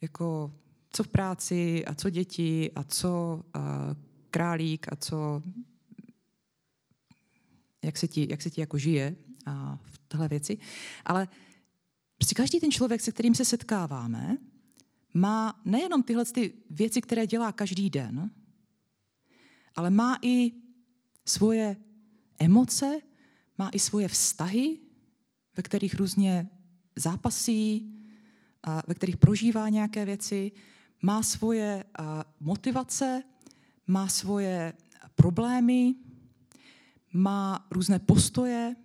jako 0.00 0.54
co 0.90 1.02
v 1.02 1.08
práci 1.08 1.84
a 1.84 1.94
co 1.94 2.10
děti 2.10 2.70
a 2.74 2.84
co 2.84 3.42
králík 4.30 4.92
a 4.92 4.96
co, 4.96 5.42
jak 7.82 7.96
se 7.96 8.08
ti, 8.08 8.26
jak 8.30 8.42
se 8.42 8.50
ti 8.50 8.60
jako 8.60 8.78
žije 8.78 9.16
a 9.46 9.78
v 9.82 9.98
téhle 9.98 10.28
věci, 10.28 10.58
ale 11.04 11.28
Prostě 12.24 12.34
každý 12.34 12.60
ten 12.60 12.70
člověk, 12.70 13.00
se 13.00 13.12
kterým 13.12 13.34
se 13.34 13.44
setkáváme, 13.44 14.38
má 15.14 15.60
nejenom 15.64 16.02
tyhle 16.02 16.24
ty 16.24 16.52
věci, 16.70 17.00
které 17.00 17.26
dělá 17.26 17.52
každý 17.52 17.90
den, 17.90 18.30
ale 19.76 19.90
má 19.90 20.18
i 20.22 20.52
svoje 21.24 21.76
emoce, 22.38 23.00
má 23.58 23.68
i 23.68 23.78
svoje 23.78 24.08
vztahy, 24.08 24.78
ve 25.56 25.62
kterých 25.62 25.94
různě 25.94 26.48
zápasí, 26.96 27.94
a 28.62 28.82
ve 28.86 28.94
kterých 28.94 29.16
prožívá 29.16 29.68
nějaké 29.68 30.04
věci, 30.04 30.52
má 31.02 31.22
svoje 31.22 31.84
motivace, 32.40 33.22
má 33.86 34.08
svoje 34.08 34.72
problémy, 35.14 35.94
má 37.12 37.66
různé 37.70 37.98
postoje. 37.98 38.76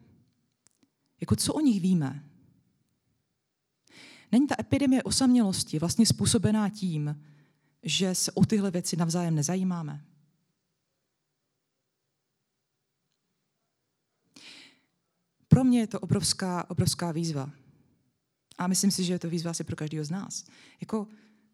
Jako 1.21 1.35
co 1.35 1.53
o 1.53 1.59
nich 1.59 1.81
víme? 1.81 2.28
Není 4.31 4.47
ta 4.47 4.55
epidemie 4.59 5.03
osamělosti 5.03 5.79
vlastně 5.79 6.05
způsobená 6.05 6.69
tím, 6.69 7.23
že 7.83 8.15
se 8.15 8.31
o 8.31 8.45
tyhle 8.45 8.71
věci 8.71 8.97
navzájem 8.97 9.35
nezajímáme? 9.35 10.05
Pro 15.47 15.63
mě 15.63 15.79
je 15.79 15.87
to 15.87 15.99
obrovská, 15.99 16.69
obrovská 16.69 17.11
výzva. 17.11 17.51
A 18.57 18.67
myslím 18.67 18.91
si, 18.91 19.03
že 19.03 19.13
je 19.13 19.19
to 19.19 19.29
výzva 19.29 19.51
asi 19.51 19.63
pro 19.63 19.75
každého 19.75 20.05
z 20.05 20.09
nás. 20.09 20.45
Jako, 20.81 21.07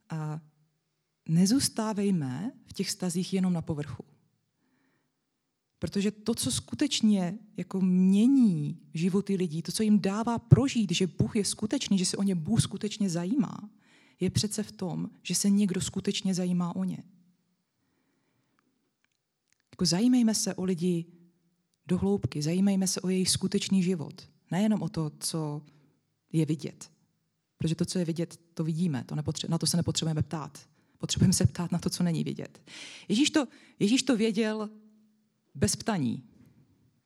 a 0.09 0.39
nezůstávejme 1.29 2.51
v 2.65 2.73
těch 2.73 2.89
stazích 2.89 3.33
jenom 3.33 3.53
na 3.53 3.61
povrchu. 3.61 4.14
Protože 5.85 6.11
to, 6.11 6.35
co 6.35 6.51
skutečně 6.51 7.37
jako 7.57 7.81
mění 7.81 8.79
životy 8.93 9.35
lidí, 9.35 9.61
to, 9.61 9.71
co 9.71 9.83
jim 9.83 9.99
dává 9.99 10.39
prožít, 10.39 10.91
že 10.91 11.07
Bůh 11.07 11.35
je 11.35 11.45
skutečný, 11.45 11.97
že 11.97 12.05
se 12.05 12.17
o 12.17 12.23
ně 12.23 12.35
Bůh 12.35 12.61
skutečně 12.61 13.09
zajímá, 13.09 13.69
je 14.19 14.29
přece 14.29 14.63
v 14.63 14.71
tom, 14.71 15.09
že 15.23 15.35
se 15.35 15.49
někdo 15.49 15.81
skutečně 15.81 16.33
zajímá 16.33 16.75
o 16.75 16.83
ně. 16.83 17.03
Jako 19.71 19.85
zajímejme 19.85 20.35
se 20.35 20.55
o 20.55 20.63
lidi 20.63 21.05
do 21.87 21.97
hloubky, 21.97 22.41
zajímejme 22.41 22.87
se 22.87 23.01
o 23.01 23.09
jejich 23.09 23.29
skutečný 23.29 23.83
život. 23.83 24.29
Nejenom 24.51 24.81
o 24.81 24.89
to, 24.89 25.11
co 25.19 25.61
je 26.31 26.45
vidět. 26.45 26.91
Protože 27.57 27.75
to, 27.75 27.85
co 27.85 27.99
je 27.99 28.05
vidět, 28.05 28.39
to 28.53 28.63
vidíme, 28.63 29.03
to 29.03 29.15
nepotře- 29.15 29.49
na 29.49 29.57
to 29.57 29.67
se 29.67 29.77
nepotřebujeme 29.77 30.23
ptát. 30.23 30.69
Potřebujeme 30.97 31.33
se 31.33 31.45
ptát 31.45 31.71
na 31.71 31.79
to, 31.79 31.89
co 31.89 32.03
není 32.03 32.23
vidět. 32.23 32.61
Ježíš 33.07 33.29
to, 33.29 33.47
Ježíš 33.79 34.03
to 34.03 34.17
věděl 34.17 34.69
bez 35.55 35.75
ptaní, 35.75 36.23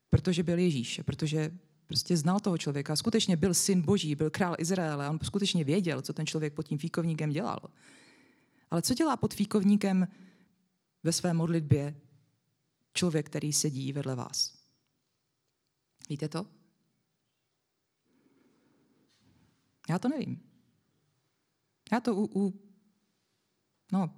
protože 0.09 0.43
byl 0.43 0.57
Ježíš, 0.57 1.01
protože 1.05 1.51
prostě 1.85 2.17
znal 2.17 2.39
toho 2.39 2.57
člověka, 2.57 2.95
skutečně 2.95 3.37
byl 3.37 3.53
syn 3.53 3.81
boží, 3.81 4.15
byl 4.15 4.29
král 4.29 4.55
Izraele 4.59 5.09
on 5.09 5.19
skutečně 5.23 5.63
věděl, 5.63 6.01
co 6.01 6.13
ten 6.13 6.27
člověk 6.27 6.53
pod 6.53 6.67
tím 6.67 6.77
fíkovníkem 6.77 7.29
dělal. 7.29 7.59
Ale 8.71 8.81
co 8.81 8.93
dělá 8.93 9.17
pod 9.17 9.33
fíkovníkem 9.33 10.07
ve 11.03 11.13
své 11.13 11.33
modlitbě 11.33 11.95
člověk, 12.93 13.25
který 13.25 13.53
sedí 13.53 13.93
vedle 13.93 14.15
vás? 14.15 14.53
Víte 16.09 16.29
to? 16.29 16.45
Já 19.89 19.99
to 19.99 20.09
nevím. 20.09 20.39
Já 21.91 21.99
to 21.99 22.15
u, 22.15 22.29
u 22.35 22.61
no, 23.91 24.13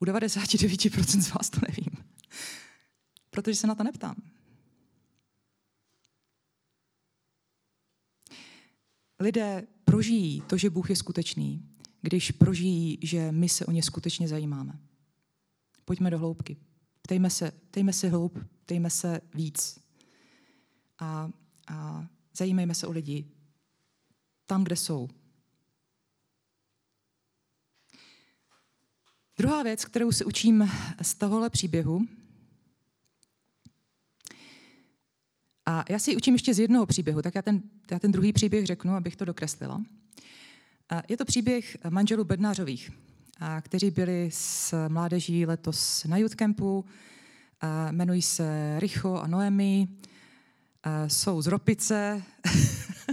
u 0.00 0.04
99% 0.04 1.20
z 1.20 1.30
vás 1.30 1.50
to 1.50 1.60
nevím 1.68 2.08
protože 3.42 3.56
se 3.56 3.66
na 3.66 3.74
to 3.74 3.84
neptám. 3.84 4.16
Lidé 9.20 9.66
prožijí 9.84 10.40
to, 10.40 10.56
že 10.56 10.70
Bůh 10.70 10.90
je 10.90 10.96
skutečný, 10.96 11.68
když 12.02 12.30
prožijí, 12.30 12.98
že 13.02 13.32
my 13.32 13.48
se 13.48 13.66
o 13.66 13.70
ně 13.70 13.82
skutečně 13.82 14.28
zajímáme. 14.28 14.78
Pojďme 15.84 16.10
do 16.10 16.18
hloubky. 16.18 16.56
Ptejme 17.02 17.30
se, 17.30 17.50
ptejme 17.50 17.92
se 17.92 18.08
hloub, 18.08 18.38
ptejme 18.62 18.90
se 18.90 19.20
víc. 19.34 19.80
A, 20.98 21.30
a 21.68 22.06
zajímejme 22.36 22.74
se 22.74 22.86
o 22.86 22.90
lidi 22.90 23.30
tam, 24.46 24.64
kde 24.64 24.76
jsou. 24.76 25.08
Druhá 29.36 29.62
věc, 29.62 29.84
kterou 29.84 30.12
se 30.12 30.24
učím 30.24 30.70
z 31.02 31.14
tohohle 31.14 31.50
příběhu, 31.50 32.06
A 35.68 35.84
já 35.88 35.98
si 35.98 36.16
učím 36.16 36.34
ještě 36.34 36.54
z 36.54 36.58
jednoho 36.58 36.86
příběhu, 36.86 37.22
tak 37.22 37.34
já 37.34 37.42
ten, 37.42 37.62
já 37.90 37.98
ten 37.98 38.12
druhý 38.12 38.32
příběh 38.32 38.66
řeknu, 38.66 38.94
abych 38.94 39.16
to 39.16 39.24
dokreslila. 39.24 39.82
Je 41.08 41.16
to 41.16 41.24
příběh 41.24 41.76
manželů 41.90 42.24
Bednářových, 42.24 42.90
kteří 43.60 43.90
byli 43.90 44.30
s 44.32 44.88
mládeží 44.88 45.46
letos 45.46 46.04
na 46.04 46.16
Youthcampu. 46.16 46.84
A 47.60 47.88
jmenují 47.88 48.22
se 48.22 48.76
Richo 48.80 49.14
a 49.14 49.26
Noemi, 49.26 49.88
jsou 51.06 51.42
z 51.42 51.46
Ropice, 51.46 52.22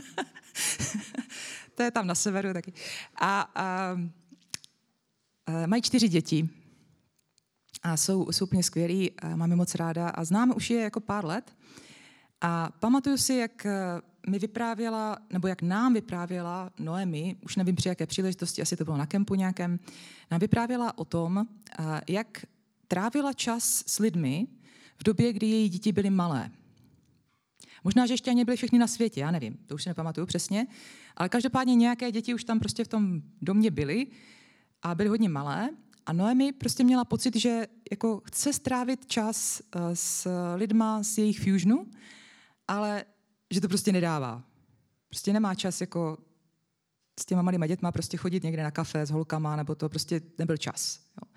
to 1.75 1.83
je 1.83 1.91
tam 1.91 2.07
na 2.07 2.15
severu 2.15 2.53
taky. 2.53 2.73
A, 3.15 3.41
a, 3.41 3.45
a 3.55 3.97
mají 5.65 5.81
čtyři 5.81 6.07
děti. 6.07 6.49
A 7.83 7.97
jsou, 7.97 8.31
jsou 8.31 8.45
úplně 8.45 8.63
skvělí, 8.63 9.11
máme 9.35 9.55
moc 9.55 9.75
ráda 9.75 10.09
a 10.09 10.23
známe 10.23 10.53
už 10.53 10.69
je 10.69 10.81
jako 10.81 10.99
pár 10.99 11.25
let. 11.25 11.55
A 12.41 12.69
pamatuju 12.79 13.17
si, 13.17 13.33
jak 13.33 13.65
eh, 13.65 13.71
mi 14.29 14.39
vyprávěla, 14.39 15.17
nebo 15.33 15.47
jak 15.47 15.61
nám 15.61 15.93
vyprávěla 15.93 16.71
Noemi, 16.79 17.35
už 17.41 17.55
nevím 17.55 17.75
při 17.75 17.89
jaké 17.89 18.07
příležitosti, 18.07 18.61
asi 18.61 18.75
to 18.75 18.85
bylo 18.85 18.97
na 18.97 19.05
kempu 19.05 19.35
nějakém, 19.35 19.79
nám 20.31 20.39
vyprávěla 20.39 20.97
o 20.97 21.05
tom, 21.05 21.47
eh, 21.79 22.01
jak 22.09 22.45
trávila 22.87 23.33
čas 23.33 23.83
s 23.87 23.99
lidmi 23.99 24.47
v 24.97 25.03
době, 25.03 25.33
kdy 25.33 25.47
její 25.47 25.69
děti 25.69 25.91
byly 25.91 26.09
malé. 26.09 26.51
Možná, 27.83 28.05
že 28.05 28.13
ještě 28.13 28.31
ani 28.31 28.45
byly 28.45 28.57
všechny 28.57 28.79
na 28.79 28.87
světě, 28.87 29.21
já 29.21 29.31
nevím, 29.31 29.57
to 29.65 29.75
už 29.75 29.83
si 29.83 29.89
nepamatuju 29.89 30.27
přesně, 30.27 30.67
ale 31.15 31.29
každopádně 31.29 31.75
nějaké 31.75 32.11
děti 32.11 32.33
už 32.33 32.43
tam 32.43 32.59
prostě 32.59 32.83
v 32.83 32.87
tom 32.87 33.21
domě 33.41 33.71
byly 33.71 34.07
a 34.81 34.95
byly 34.95 35.09
hodně 35.09 35.29
malé 35.29 35.69
a 36.05 36.13
Noemi 36.13 36.51
prostě 36.51 36.83
měla 36.83 37.05
pocit, 37.05 37.35
že 37.35 37.67
jako 37.91 38.21
chce 38.25 38.53
strávit 38.53 39.05
čas 39.05 39.61
eh, 39.61 39.95
s 39.95 40.29
lidma 40.55 41.03
z 41.03 41.17
jejich 41.17 41.39
fusionu, 41.39 41.87
ale 42.67 43.05
že 43.51 43.61
to 43.61 43.67
prostě 43.67 43.91
nedává. 43.91 44.43
Prostě 45.09 45.33
nemá 45.33 45.55
čas 45.55 45.81
jako 45.81 46.17
s 47.19 47.25
těma 47.25 47.41
malýma 47.41 47.67
dětma 47.67 47.91
prostě 47.91 48.17
chodit 48.17 48.43
někde 48.43 48.63
na 48.63 48.71
kafe 48.71 49.05
s 49.05 49.09
holkama, 49.09 49.55
nebo 49.55 49.75
to 49.75 49.89
prostě 49.89 50.21
nebyl 50.39 50.57
čas. 50.57 50.99
Jo. 51.21 51.31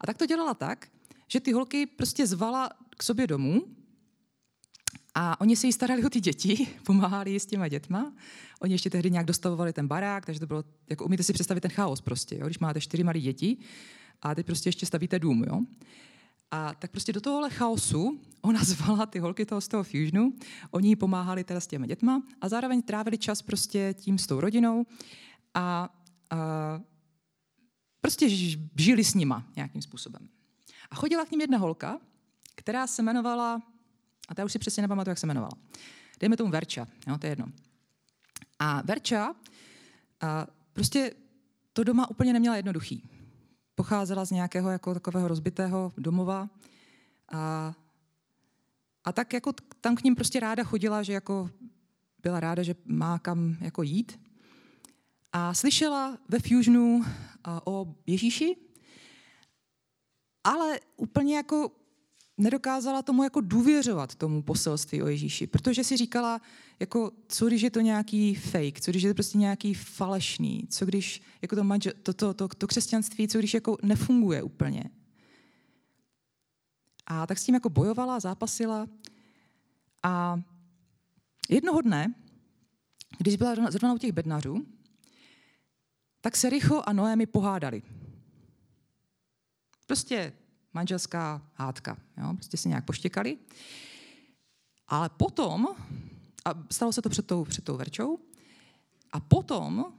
A 0.00 0.06
tak 0.06 0.18
to 0.18 0.26
dělala 0.26 0.54
tak, 0.54 0.88
že 1.28 1.40
ty 1.40 1.52
holky 1.52 1.86
prostě 1.86 2.26
zvala 2.26 2.70
k 2.96 3.02
sobě 3.02 3.26
domů 3.26 3.62
a 5.14 5.40
oni 5.40 5.56
se 5.56 5.66
jí 5.66 5.72
starali 5.72 6.04
o 6.04 6.10
ty 6.10 6.20
děti, 6.20 6.68
pomáhali 6.86 7.30
jí 7.30 7.40
s 7.40 7.46
těma 7.46 7.68
dětma. 7.68 8.12
Oni 8.60 8.74
ještě 8.74 8.90
tehdy 8.90 9.10
nějak 9.10 9.26
dostavovali 9.26 9.72
ten 9.72 9.88
barák, 9.88 10.26
takže 10.26 10.40
to 10.40 10.46
bylo, 10.46 10.64
jako 10.90 11.04
umíte 11.04 11.22
si 11.22 11.32
představit 11.32 11.60
ten 11.60 11.70
chaos 11.70 12.00
prostě, 12.00 12.36
jo? 12.38 12.46
když 12.46 12.58
máte 12.58 12.80
čtyři 12.80 13.04
malé 13.04 13.20
děti 13.20 13.56
a 14.22 14.34
teď 14.34 14.46
prostě 14.46 14.68
ještě 14.68 14.86
stavíte 14.86 15.18
dům. 15.18 15.44
Jo? 15.46 15.60
A 16.50 16.74
tak 16.74 16.90
prostě 16.90 17.12
do 17.12 17.20
tohohle 17.20 17.50
chaosu 17.50 18.20
ona 18.40 18.60
zvala 18.64 19.06
ty 19.06 19.18
holky 19.18 19.46
toho 19.46 19.60
z 19.60 19.68
toho 19.68 19.84
fusionu, 19.84 20.32
oni 20.70 20.88
jí 20.88 20.96
pomáhali 20.96 21.44
teda 21.44 21.60
s 21.60 21.66
těmi 21.66 21.86
dětma 21.86 22.22
a 22.40 22.48
zároveň 22.48 22.82
trávili 22.82 23.18
čas 23.18 23.42
prostě 23.42 23.94
tím 23.98 24.18
s 24.18 24.26
tou 24.26 24.40
rodinou 24.40 24.86
a, 25.54 25.88
a 26.30 26.80
prostě 28.00 28.28
žili 28.76 29.04
s 29.04 29.14
nima 29.14 29.44
nějakým 29.56 29.82
způsobem. 29.82 30.28
A 30.90 30.94
chodila 30.94 31.24
k 31.24 31.30
ním 31.30 31.40
jedna 31.40 31.58
holka, 31.58 32.00
která 32.54 32.86
se 32.86 33.02
jmenovala, 33.02 33.62
a 34.28 34.34
ta 34.34 34.44
už 34.44 34.52
si 34.52 34.58
přesně 34.58 34.80
nepamatuju, 34.82 35.10
jak 35.10 35.18
se 35.18 35.26
jmenovala. 35.26 35.52
Dejme 36.20 36.36
tomu 36.36 36.50
Verča, 36.50 36.86
jo, 37.06 37.18
to 37.18 37.26
je 37.26 37.30
jedno. 37.30 37.46
A 38.58 38.82
Verča 38.82 39.34
a 40.20 40.46
prostě 40.72 41.14
to 41.72 41.84
doma 41.84 42.10
úplně 42.10 42.32
neměla 42.32 42.56
jednoduchý. 42.56 43.17
Pocházela 43.78 44.24
z 44.24 44.30
nějakého 44.30 44.70
jako 44.70 44.94
takového 44.94 45.28
rozbitého 45.28 45.92
domova 45.98 46.48
a, 47.28 47.74
a 49.04 49.12
tak 49.12 49.32
jako 49.32 49.52
tam 49.80 49.96
k 49.96 50.02
ním 50.02 50.14
prostě 50.14 50.40
ráda 50.40 50.64
chodila, 50.64 51.02
že 51.02 51.12
jako 51.12 51.50
byla 52.22 52.40
ráda, 52.40 52.62
že 52.62 52.74
má 52.84 53.18
kam 53.18 53.56
jako 53.60 53.82
jít. 53.82 54.20
A 55.32 55.54
slyšela 55.54 56.18
ve 56.28 56.38
Fusionu 56.38 57.04
o 57.64 57.94
Ježíši, 58.06 58.56
ale 60.44 60.80
úplně 60.96 61.36
jako 61.36 61.70
nedokázala 62.38 63.02
tomu 63.02 63.24
jako 63.24 63.40
důvěřovat 63.40 64.14
tomu 64.14 64.42
poselství 64.42 65.02
o 65.02 65.06
Ježíši, 65.06 65.46
protože 65.46 65.84
si 65.84 65.96
říkala, 65.96 66.40
jako, 66.80 67.10
co 67.28 67.46
když 67.46 67.62
je 67.62 67.70
to 67.70 67.80
nějaký 67.80 68.34
fake, 68.34 68.80
co 68.80 68.90
když 68.90 69.02
je 69.02 69.10
to 69.10 69.14
prostě 69.14 69.38
nějaký 69.38 69.74
falešný, 69.74 70.66
co 70.70 70.86
když 70.86 71.22
jako 71.42 71.56
to, 71.56 71.64
manžel, 71.64 71.92
to, 72.02 72.12
to, 72.12 72.34
to, 72.34 72.48
to 72.48 72.66
křesťanství, 72.66 73.28
co 73.28 73.38
když 73.38 73.54
jako 73.54 73.76
nefunguje 73.82 74.42
úplně. 74.42 74.84
A 77.06 77.26
tak 77.26 77.38
s 77.38 77.44
tím 77.44 77.54
jako 77.54 77.70
bojovala, 77.70 78.20
zápasila 78.20 78.86
a 80.02 80.40
jednoho 81.48 81.80
dne, 81.80 82.14
když 83.18 83.36
byla 83.36 83.54
zrovna 83.70 83.94
u 83.94 83.98
těch 83.98 84.12
bednařů, 84.12 84.66
tak 86.20 86.36
se 86.36 86.50
Richo 86.50 86.82
a 86.86 86.92
Noémi 86.92 87.26
pohádali. 87.26 87.82
Prostě 89.86 90.32
manželská 90.74 91.50
hádka. 91.54 91.96
Jo? 92.16 92.34
Prostě 92.34 92.56
se 92.56 92.68
nějak 92.68 92.84
poštěkali. 92.84 93.38
Ale 94.88 95.08
potom, 95.08 95.66
a 96.44 96.50
stalo 96.70 96.92
se 96.92 97.02
to 97.02 97.08
před 97.08 97.26
tou, 97.26 97.44
před 97.44 97.64
tou 97.64 97.76
Verčou, 97.76 98.18
a 99.12 99.20
potom, 99.20 99.92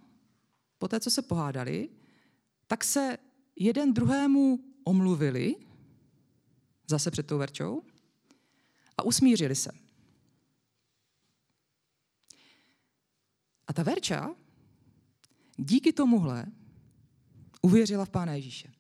po 0.77 0.87
té, 0.87 0.99
co 0.99 1.11
se 1.11 1.21
pohádali, 1.21 1.89
tak 2.67 2.83
se 2.83 3.17
jeden 3.55 3.93
druhému 3.93 4.59
omluvili, 4.83 5.55
zase 6.87 7.11
před 7.11 7.27
tou 7.27 7.37
Verčou, 7.37 7.81
a 8.97 9.03
usmířili 9.03 9.55
se. 9.55 9.71
A 13.67 13.73
ta 13.73 13.83
Verča 13.83 14.35
díky 15.57 15.93
tomuhle 15.93 16.45
uvěřila 17.61 18.05
v 18.05 18.09
Pána 18.09 18.33
Ježíše. 18.33 18.78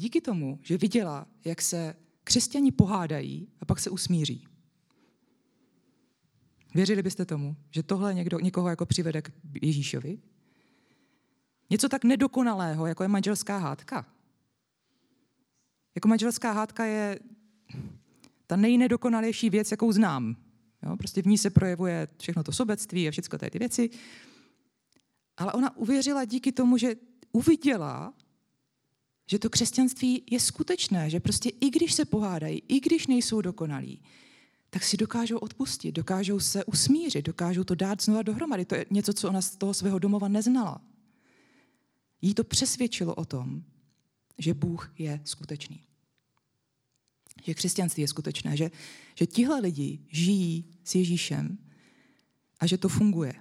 Díky 0.00 0.20
tomu, 0.20 0.58
že 0.62 0.78
viděla, 0.78 1.26
jak 1.44 1.62
se 1.62 1.94
křesťani 2.24 2.72
pohádají 2.72 3.48
a 3.60 3.64
pak 3.64 3.80
se 3.80 3.90
usmíří. 3.90 4.46
Věřili 6.74 7.02
byste 7.02 7.24
tomu, 7.24 7.56
že 7.70 7.82
tohle 7.82 8.14
někdo, 8.14 8.38
někoho 8.38 8.68
jako 8.68 8.86
přivede 8.86 9.22
k 9.22 9.32
Ježíšovi? 9.62 10.18
Něco 11.70 11.88
tak 11.88 12.04
nedokonalého, 12.04 12.86
jako 12.86 13.02
je 13.02 13.08
manželská 13.08 13.58
hádka. 13.58 14.06
Jako 15.94 16.08
manželská 16.08 16.52
hádka 16.52 16.84
je 16.84 17.20
ta 18.46 18.56
nejnedokonalější 18.56 19.50
věc, 19.50 19.70
jakou 19.70 19.92
znám. 19.92 20.36
Jo? 20.82 20.96
Prostě 20.96 21.22
v 21.22 21.26
ní 21.26 21.38
se 21.38 21.50
projevuje 21.50 22.08
všechno 22.18 22.42
to 22.42 22.52
sobectví 22.52 23.08
a 23.08 23.10
všechno 23.10 23.38
ty 23.38 23.58
věci. 23.58 23.90
Ale 25.36 25.52
ona 25.52 25.76
uvěřila 25.76 26.24
díky 26.24 26.52
tomu, 26.52 26.76
že 26.76 26.94
uviděla, 27.32 28.14
že 29.30 29.38
to 29.38 29.50
křesťanství 29.50 30.22
je 30.30 30.40
skutečné, 30.40 31.10
že 31.10 31.20
prostě 31.20 31.48
i 31.48 31.70
když 31.70 31.92
se 31.92 32.04
pohádají, 32.04 32.62
i 32.68 32.80
když 32.80 33.06
nejsou 33.06 33.40
dokonalí, 33.40 34.02
tak 34.70 34.84
si 34.84 34.96
dokážou 34.96 35.38
odpustit, 35.38 35.92
dokážou 35.92 36.40
se 36.40 36.64
usmířit, 36.64 37.26
dokážou 37.26 37.64
to 37.64 37.74
dát 37.74 38.02
znova 38.02 38.22
dohromady. 38.22 38.64
To 38.64 38.74
je 38.74 38.86
něco, 38.90 39.12
co 39.12 39.28
ona 39.28 39.42
z 39.42 39.56
toho 39.56 39.74
svého 39.74 39.98
domova 39.98 40.28
neznala. 40.28 40.80
Jí 42.22 42.34
to 42.34 42.44
přesvědčilo 42.44 43.14
o 43.14 43.24
tom, 43.24 43.64
že 44.38 44.54
Bůh 44.54 44.92
je 44.98 45.20
skutečný. 45.24 45.84
Že 47.42 47.54
křesťanství 47.54 48.00
je 48.00 48.08
skutečné, 48.08 48.56
že, 48.56 48.70
že 49.14 49.26
tihle 49.26 49.60
lidi 49.60 49.98
žijí 50.08 50.64
s 50.84 50.94
Ježíšem 50.94 51.58
a 52.60 52.66
že 52.66 52.78
to 52.78 52.88
funguje. 52.88 53.34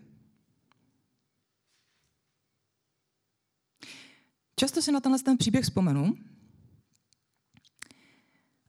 Často 4.59 4.81
si 4.81 4.91
na 4.91 4.99
tenhle 4.99 5.19
ten 5.19 5.37
příběh 5.37 5.63
vzpomenu 5.63 6.17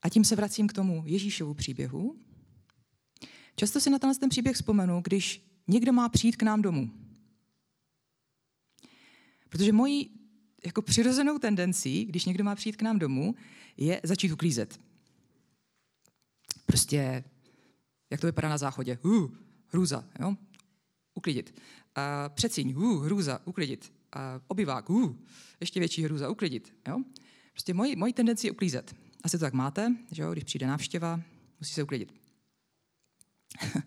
a 0.03 0.09
tím 0.09 0.25
se 0.25 0.37
vracím 0.37 0.67
k 0.69 0.73
tomu 0.73 1.03
Ježíšovu 1.07 1.55
příběhu. 1.55 2.17
Často 3.57 3.81
si 3.81 3.91
na 3.91 3.99
tenhle 3.99 4.15
ten 4.15 4.29
příběh 4.29 4.57
vzpomenu, 4.57 5.01
když 5.05 5.47
někdo 5.69 5.93
má 5.93 6.09
přijít 6.09 6.37
k 6.37 6.43
nám 6.43 6.63
domů. 6.63 6.91
Protože 9.49 9.73
mojí 9.73 10.11
jako 10.65 10.83
přirozenou 10.83 11.39
tendencí, 11.39 12.05
když 12.05 12.25
někdo 12.25 12.45
má 12.45 12.55
přijít 12.55 12.77
k 12.77 12.83
nám 12.83 12.99
domů, 12.99 13.35
je 13.77 14.01
začít 14.05 14.33
uklízet. 14.33 14.81
Prostě, 16.67 17.25
jak 18.11 18.21
to 18.21 18.27
vypadá 18.27 18.49
na 18.49 18.59
záchodě. 18.59 18.99
Uh, 19.03 19.31
hrůza, 19.67 20.05
jo? 20.21 20.37
Uklidit. 21.15 21.55
Uh, 21.55 22.35
přecíň, 22.35 22.77
uh, 22.77 23.05
hrůza, 23.05 23.41
uklidit 23.47 24.00
a 24.13 24.41
obyvák, 24.49 24.91
uh, 24.91 25.17
ještě 25.61 25.81
větší 25.81 26.03
hrůza, 26.03 26.29
uklidit. 26.29 26.75
Jo? 26.89 26.99
Prostě 27.53 27.75
mojí, 27.75 27.97
mojí 27.97 28.13
tendenci 28.13 28.47
je 28.47 28.51
uklízet. 28.51 28.95
Asi 29.23 29.39
to 29.39 29.45
tak 29.45 29.53
máte, 29.53 29.97
že 30.11 30.23
jo? 30.23 30.33
když 30.33 30.45
přijde 30.45 30.67
návštěva, 30.67 31.21
musí 31.61 31.75
se 31.75 31.83
uklidit. 31.83 32.15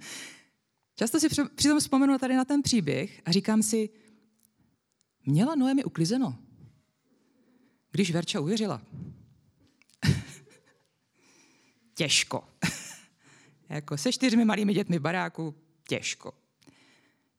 Často 0.96 1.20
si 1.20 1.28
přitom 1.56 1.80
vzpomenu 1.80 2.18
tady 2.18 2.36
na 2.36 2.46
ten 2.46 2.62
příběh 2.62 3.22
a 3.26 3.32
říkám 3.32 3.64
si, 3.64 3.90
měla 5.26 5.56
Noemi 5.56 5.84
uklizeno, 5.84 6.40
když 7.92 8.12
Verča 8.12 8.40
uvěřila. 8.40 8.82
těžko. 11.94 12.48
jako 13.70 13.98
se 13.98 14.12
čtyřmi 14.12 14.46
malými 14.46 14.74
dětmi 14.74 15.00
v 15.00 15.02
baráku, 15.02 15.56
těžko. 15.88 16.34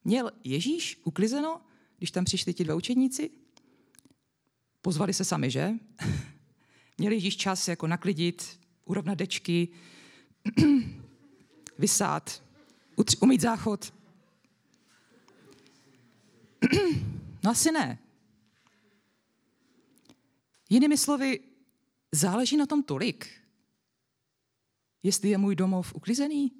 Měl 0.03 0.31
Ježíš 0.43 1.01
uklizeno, 1.03 1.61
když 1.97 2.11
tam 2.11 2.25
přišli 2.25 2.53
ti 2.53 2.63
dva 2.63 2.75
učedníci, 2.75 3.29
pozvali 4.81 5.13
se 5.13 5.25
sami, 5.25 5.51
že? 5.51 5.73
Měli 6.97 7.15
již 7.15 7.37
čas 7.37 7.67
jako 7.67 7.87
naklidit, 7.87 8.59
urovnat 8.85 9.15
dečky, 9.15 9.67
vysát, 11.77 12.43
umít 13.21 13.41
záchod. 13.41 13.93
no 17.43 17.51
asi 17.51 17.71
ne. 17.71 17.99
Jinými 20.69 20.97
slovy, 20.97 21.39
záleží 22.11 22.57
na 22.57 22.65
tom 22.65 22.83
tolik, 22.83 23.29
jestli 25.03 25.29
je 25.29 25.37
můj 25.37 25.55
domov 25.55 25.95
uklizený. 25.95 26.51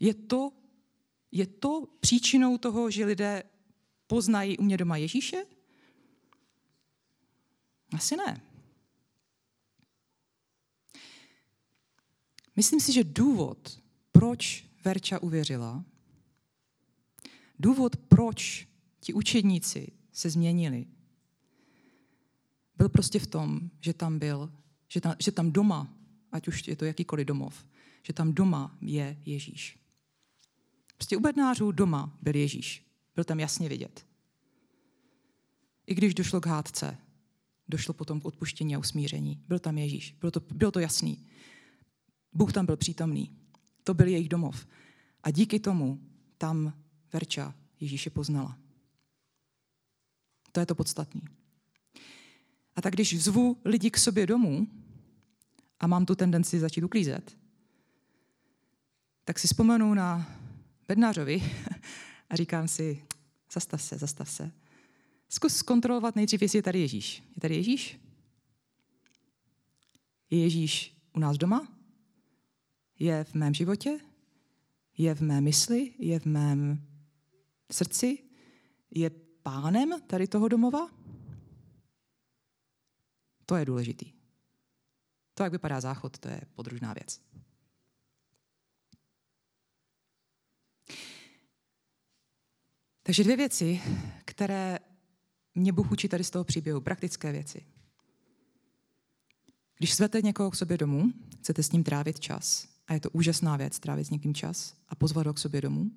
Je 0.00 0.14
to, 0.14 0.52
je 1.32 1.46
to 1.46 1.86
příčinou 2.00 2.58
toho, 2.58 2.90
že 2.90 3.04
lidé 3.04 3.42
poznají 4.06 4.58
u 4.58 4.62
mě 4.62 4.76
doma 4.76 4.96
Ježíše? 4.96 5.44
Asi 7.94 8.16
ne. 8.16 8.40
Myslím 12.56 12.80
si, 12.80 12.92
že 12.92 13.04
důvod, 13.04 13.82
proč 14.12 14.64
Verča 14.84 15.18
uvěřila, 15.18 15.84
důvod, 17.58 17.96
proč 17.96 18.68
ti 19.00 19.12
učedníci 19.14 19.92
se 20.12 20.30
změnili, 20.30 20.86
byl 22.76 22.88
prostě 22.88 23.18
v 23.18 23.26
tom, 23.26 23.70
že 23.80 23.92
tam 23.92 24.18
byl, 24.18 24.52
že 24.88 25.00
tam, 25.00 25.14
že 25.18 25.32
tam 25.32 25.52
doma, 25.52 25.94
ať 26.32 26.48
už 26.48 26.68
je 26.68 26.76
to 26.76 26.84
jakýkoliv 26.84 27.26
domov, 27.26 27.66
že 28.02 28.12
tam 28.12 28.32
doma 28.32 28.78
je 28.80 29.16
Ježíš. 29.26 29.78
Prostě 30.96 31.16
u 31.16 31.20
bednářů 31.20 31.72
doma 31.72 32.18
byl 32.22 32.36
Ježíš. 32.36 32.83
Byl 33.14 33.24
tam 33.24 33.40
jasně 33.40 33.68
vidět. 33.68 34.06
I 35.86 35.94
když 35.94 36.14
došlo 36.14 36.40
k 36.40 36.46
hádce, 36.46 36.98
došlo 37.68 37.94
potom 37.94 38.20
k 38.20 38.24
odpuštění 38.24 38.76
a 38.76 38.78
usmíření. 38.78 39.42
Byl 39.48 39.58
tam 39.58 39.78
Ježíš. 39.78 40.16
Bylo 40.20 40.30
to, 40.30 40.40
bylo 40.40 40.70
to 40.70 40.80
jasný. 40.80 41.26
Bůh 42.32 42.52
tam 42.52 42.66
byl 42.66 42.76
přítomný. 42.76 43.36
To 43.84 43.94
byl 43.94 44.06
jejich 44.06 44.28
domov. 44.28 44.66
A 45.22 45.30
díky 45.30 45.60
tomu 45.60 46.00
tam 46.38 46.72
Verča 47.12 47.54
Ježíše 47.80 48.10
poznala. 48.10 48.58
To 50.52 50.60
je 50.60 50.66
to 50.66 50.74
podstatné. 50.74 51.20
A 52.76 52.82
tak 52.82 52.92
když 52.92 53.22
zvu 53.22 53.60
lidi 53.64 53.90
k 53.90 53.98
sobě 53.98 54.26
domů 54.26 54.66
a 55.80 55.86
mám 55.86 56.06
tu 56.06 56.14
tendenci 56.14 56.60
začít 56.60 56.84
uklízet, 56.84 57.36
tak 59.24 59.38
si 59.38 59.46
vzpomenu 59.46 59.94
na 59.94 60.38
bednářovi 60.88 61.42
a 62.34 62.36
říkám 62.36 62.68
si, 62.68 63.06
zastav 63.52 63.82
se, 63.82 63.98
zastav 63.98 64.30
se. 64.30 64.52
Zkus 65.28 65.56
zkontrolovat 65.56 66.16
nejdřív, 66.16 66.42
jestli 66.42 66.58
je 66.58 66.62
tady 66.62 66.80
Ježíš. 66.80 67.22
Je 67.36 67.40
tady 67.40 67.54
Ježíš? 67.54 68.00
Je 70.30 70.38
Ježíš 70.42 70.96
u 71.12 71.18
nás 71.18 71.36
doma? 71.36 71.68
Je 72.98 73.24
v 73.24 73.34
mém 73.34 73.54
životě? 73.54 74.00
Je 74.98 75.14
v 75.14 75.20
mé 75.20 75.40
mysli? 75.40 75.94
Je 75.98 76.20
v 76.20 76.24
mém 76.24 76.86
srdci? 77.72 78.18
Je 78.90 79.10
pánem 79.42 80.00
tady 80.06 80.26
toho 80.26 80.48
domova? 80.48 80.90
To 83.46 83.56
je 83.56 83.64
důležitý. 83.64 84.12
To, 85.34 85.42
jak 85.42 85.52
vypadá 85.52 85.80
záchod, 85.80 86.18
to 86.18 86.28
je 86.28 86.40
podružná 86.54 86.92
věc. 86.92 87.20
Takže 93.06 93.24
dvě 93.24 93.36
věci, 93.36 93.80
které 94.24 94.78
mě 95.54 95.72
Bůh 95.72 95.92
učí 95.92 96.08
tady 96.08 96.24
z 96.24 96.30
toho 96.30 96.44
příběhu, 96.44 96.80
praktické 96.80 97.32
věci. 97.32 97.66
Když 99.78 99.94
svete 99.94 100.22
někoho 100.22 100.50
k 100.50 100.56
sobě 100.56 100.78
domů, 100.78 101.12
chcete 101.38 101.62
s 101.62 101.72
ním 101.72 101.84
trávit 101.84 102.20
čas, 102.20 102.68
a 102.86 102.94
je 102.94 103.00
to 103.00 103.10
úžasná 103.10 103.56
věc, 103.56 103.78
trávit 103.78 104.06
s 104.06 104.10
někým 104.10 104.34
čas 104.34 104.76
a 104.88 104.94
pozvat 104.94 105.26
ho 105.26 105.34
k 105.34 105.38
sobě 105.38 105.60
domů, 105.60 105.90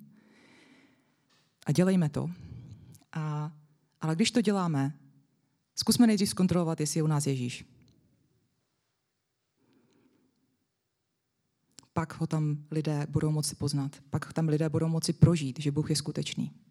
a 1.65 1.71
dělejme 1.71 2.09
to. 2.09 2.29
A, 3.11 3.51
ale 4.01 4.15
když 4.15 4.31
to 4.31 4.41
děláme, 4.41 4.99
zkusme 5.75 6.07
nejdřív 6.07 6.29
zkontrolovat, 6.29 6.79
jestli 6.79 6.97
je 6.97 7.03
u 7.03 7.07
nás 7.07 7.27
Ježíš. 7.27 7.65
Pak 11.93 12.19
ho 12.19 12.27
tam 12.27 12.65
lidé 12.71 13.07
budou 13.09 13.31
moci 13.31 13.55
poznat. 13.55 13.95
Pak 14.09 14.33
tam 14.33 14.47
lidé 14.47 14.69
budou 14.69 14.87
moci 14.87 15.13
prožít, 15.13 15.59
že 15.59 15.71
Bůh 15.71 15.89
je 15.89 15.95
skutečný. 15.95 16.66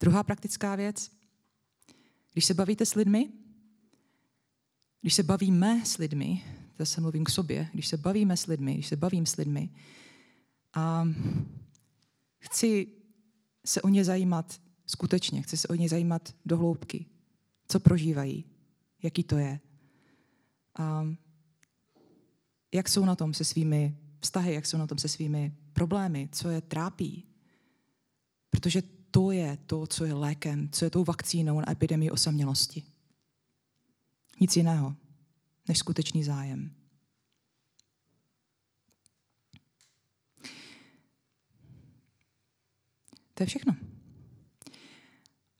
Druhá 0.00 0.22
praktická 0.22 0.76
věc. 0.76 1.10
Když 2.32 2.44
se 2.44 2.54
bavíte 2.54 2.86
s 2.86 2.94
lidmi, 2.94 3.28
když 5.00 5.14
se 5.14 5.22
bavíme 5.22 5.84
s 5.84 5.96
lidmi, 5.96 6.44
zase 6.78 7.00
mluvím 7.00 7.24
k 7.24 7.30
sobě, 7.30 7.68
když 7.72 7.88
se 7.88 7.96
bavíme 7.96 8.36
s 8.36 8.46
lidmi, 8.46 8.74
když 8.74 8.86
se 8.86 8.96
bavím 8.96 9.26
s 9.26 9.36
lidmi 9.36 9.70
a 10.74 11.08
chci 12.38 12.86
se 13.66 13.82
o 13.82 13.88
ně 13.88 14.04
zajímat 14.04 14.60
skutečně, 14.86 15.42
chci 15.42 15.56
se 15.56 15.68
o 15.68 15.74
ně 15.74 15.88
zajímat 15.88 16.34
do 16.44 16.56
hloubky, 16.56 17.06
co 17.68 17.80
prožívají, 17.80 18.44
jaký 19.02 19.22
to 19.22 19.36
je. 19.36 19.60
A 20.78 21.06
jak 22.72 22.88
jsou 22.88 23.04
na 23.04 23.16
tom 23.16 23.34
se 23.34 23.44
svými 23.44 23.96
vztahy, 24.20 24.54
jak 24.54 24.66
jsou 24.66 24.78
na 24.78 24.86
tom 24.86 24.98
se 24.98 25.08
svými 25.08 25.56
problémy, 25.72 26.28
co 26.32 26.48
je 26.48 26.60
trápí. 26.60 27.26
Protože 28.50 28.82
to 29.14 29.30
je 29.30 29.58
to, 29.66 29.86
co 29.86 30.04
je 30.04 30.14
lékem, 30.14 30.68
co 30.68 30.84
je 30.84 30.90
tou 30.90 31.04
vakcínou 31.04 31.60
na 31.60 31.70
epidemii 31.70 32.10
osamělosti. 32.10 32.82
Nic 34.40 34.56
jiného 34.56 34.96
než 35.68 35.78
skutečný 35.78 36.24
zájem. 36.24 36.70
To 43.34 43.42
je 43.42 43.46
všechno. 43.46 43.76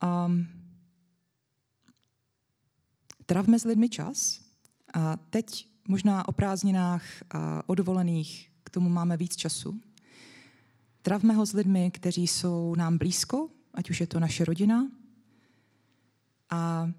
Um, 0.03 0.49
travme 3.27 3.59
s 3.59 3.65
lidmi 3.65 3.89
čas. 3.89 4.41
A 4.95 5.17
teď 5.17 5.69
možná 5.89 6.29
o 6.29 6.33
prázdninách 6.33 7.05
a 7.31 7.69
o 7.69 7.75
dovolených 7.75 8.51
k 8.65 8.71
tomu 8.71 8.89
máme 8.89 9.17
víc 9.17 9.37
času. 9.37 9.81
Travme 11.05 11.35
ho 11.35 11.47
s 11.47 11.53
lidmi, 11.53 11.91
kteří 11.91 12.27
jsou 12.27 12.75
nám 12.75 12.99
blízko, 12.99 13.49
ať 13.75 13.91
už 13.91 14.01
je 14.01 14.07
to 14.07 14.21
naše 14.21 14.45
rodina, 14.45 14.91
a 16.51 16.91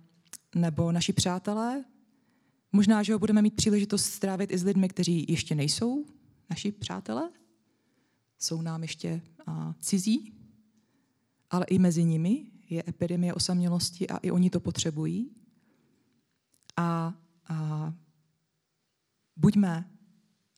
nebo 0.55 0.91
naši 0.91 1.13
přátelé. 1.13 1.85
Možná, 2.71 3.03
že 3.03 3.13
ho 3.13 3.19
budeme 3.19 3.41
mít 3.41 3.55
příležitost 3.55 4.05
strávit 4.05 4.51
i 4.51 4.57
s 4.57 4.63
lidmi, 4.63 4.89
kteří 4.89 5.25
ještě 5.29 5.55
nejsou 5.55 6.05
naši 6.49 6.71
přátelé, 6.71 7.29
jsou 8.39 8.61
nám 8.61 8.81
ještě 8.81 9.21
a, 9.45 9.73
cizí, 9.79 10.33
ale 11.49 11.65
i 11.65 11.79
mezi 11.79 12.03
nimi 12.03 12.51
je 12.69 12.83
epidemie 12.87 13.33
osamělosti 13.33 14.09
a 14.09 14.17
i 14.17 14.31
oni 14.31 14.49
to 14.49 14.59
potřebují. 14.59 15.31
A, 16.77 17.13
a 17.47 17.93
buďme 19.35 19.89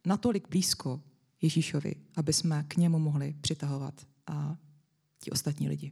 natolik 0.05 0.49
blízko 0.49 1.01
Ježíšovi, 1.41 1.95
aby 2.15 2.34
jsme 2.34 2.63
k 2.63 2.76
němu 2.76 3.00
mohli 3.00 3.36
přitahovat 3.41 4.08
a 4.28 4.58
ti 5.19 5.32
ostatní 5.32 5.69
lidi. 5.69 5.91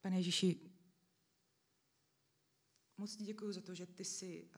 Pane 0.00 0.16
Ježíši, 0.16 0.60
moc 2.98 3.16
ti 3.16 3.24
děkuji 3.24 3.52
za 3.52 3.60
to, 3.60 3.74
že 3.74 3.86
ty 3.86 4.04
jsi 4.04 4.48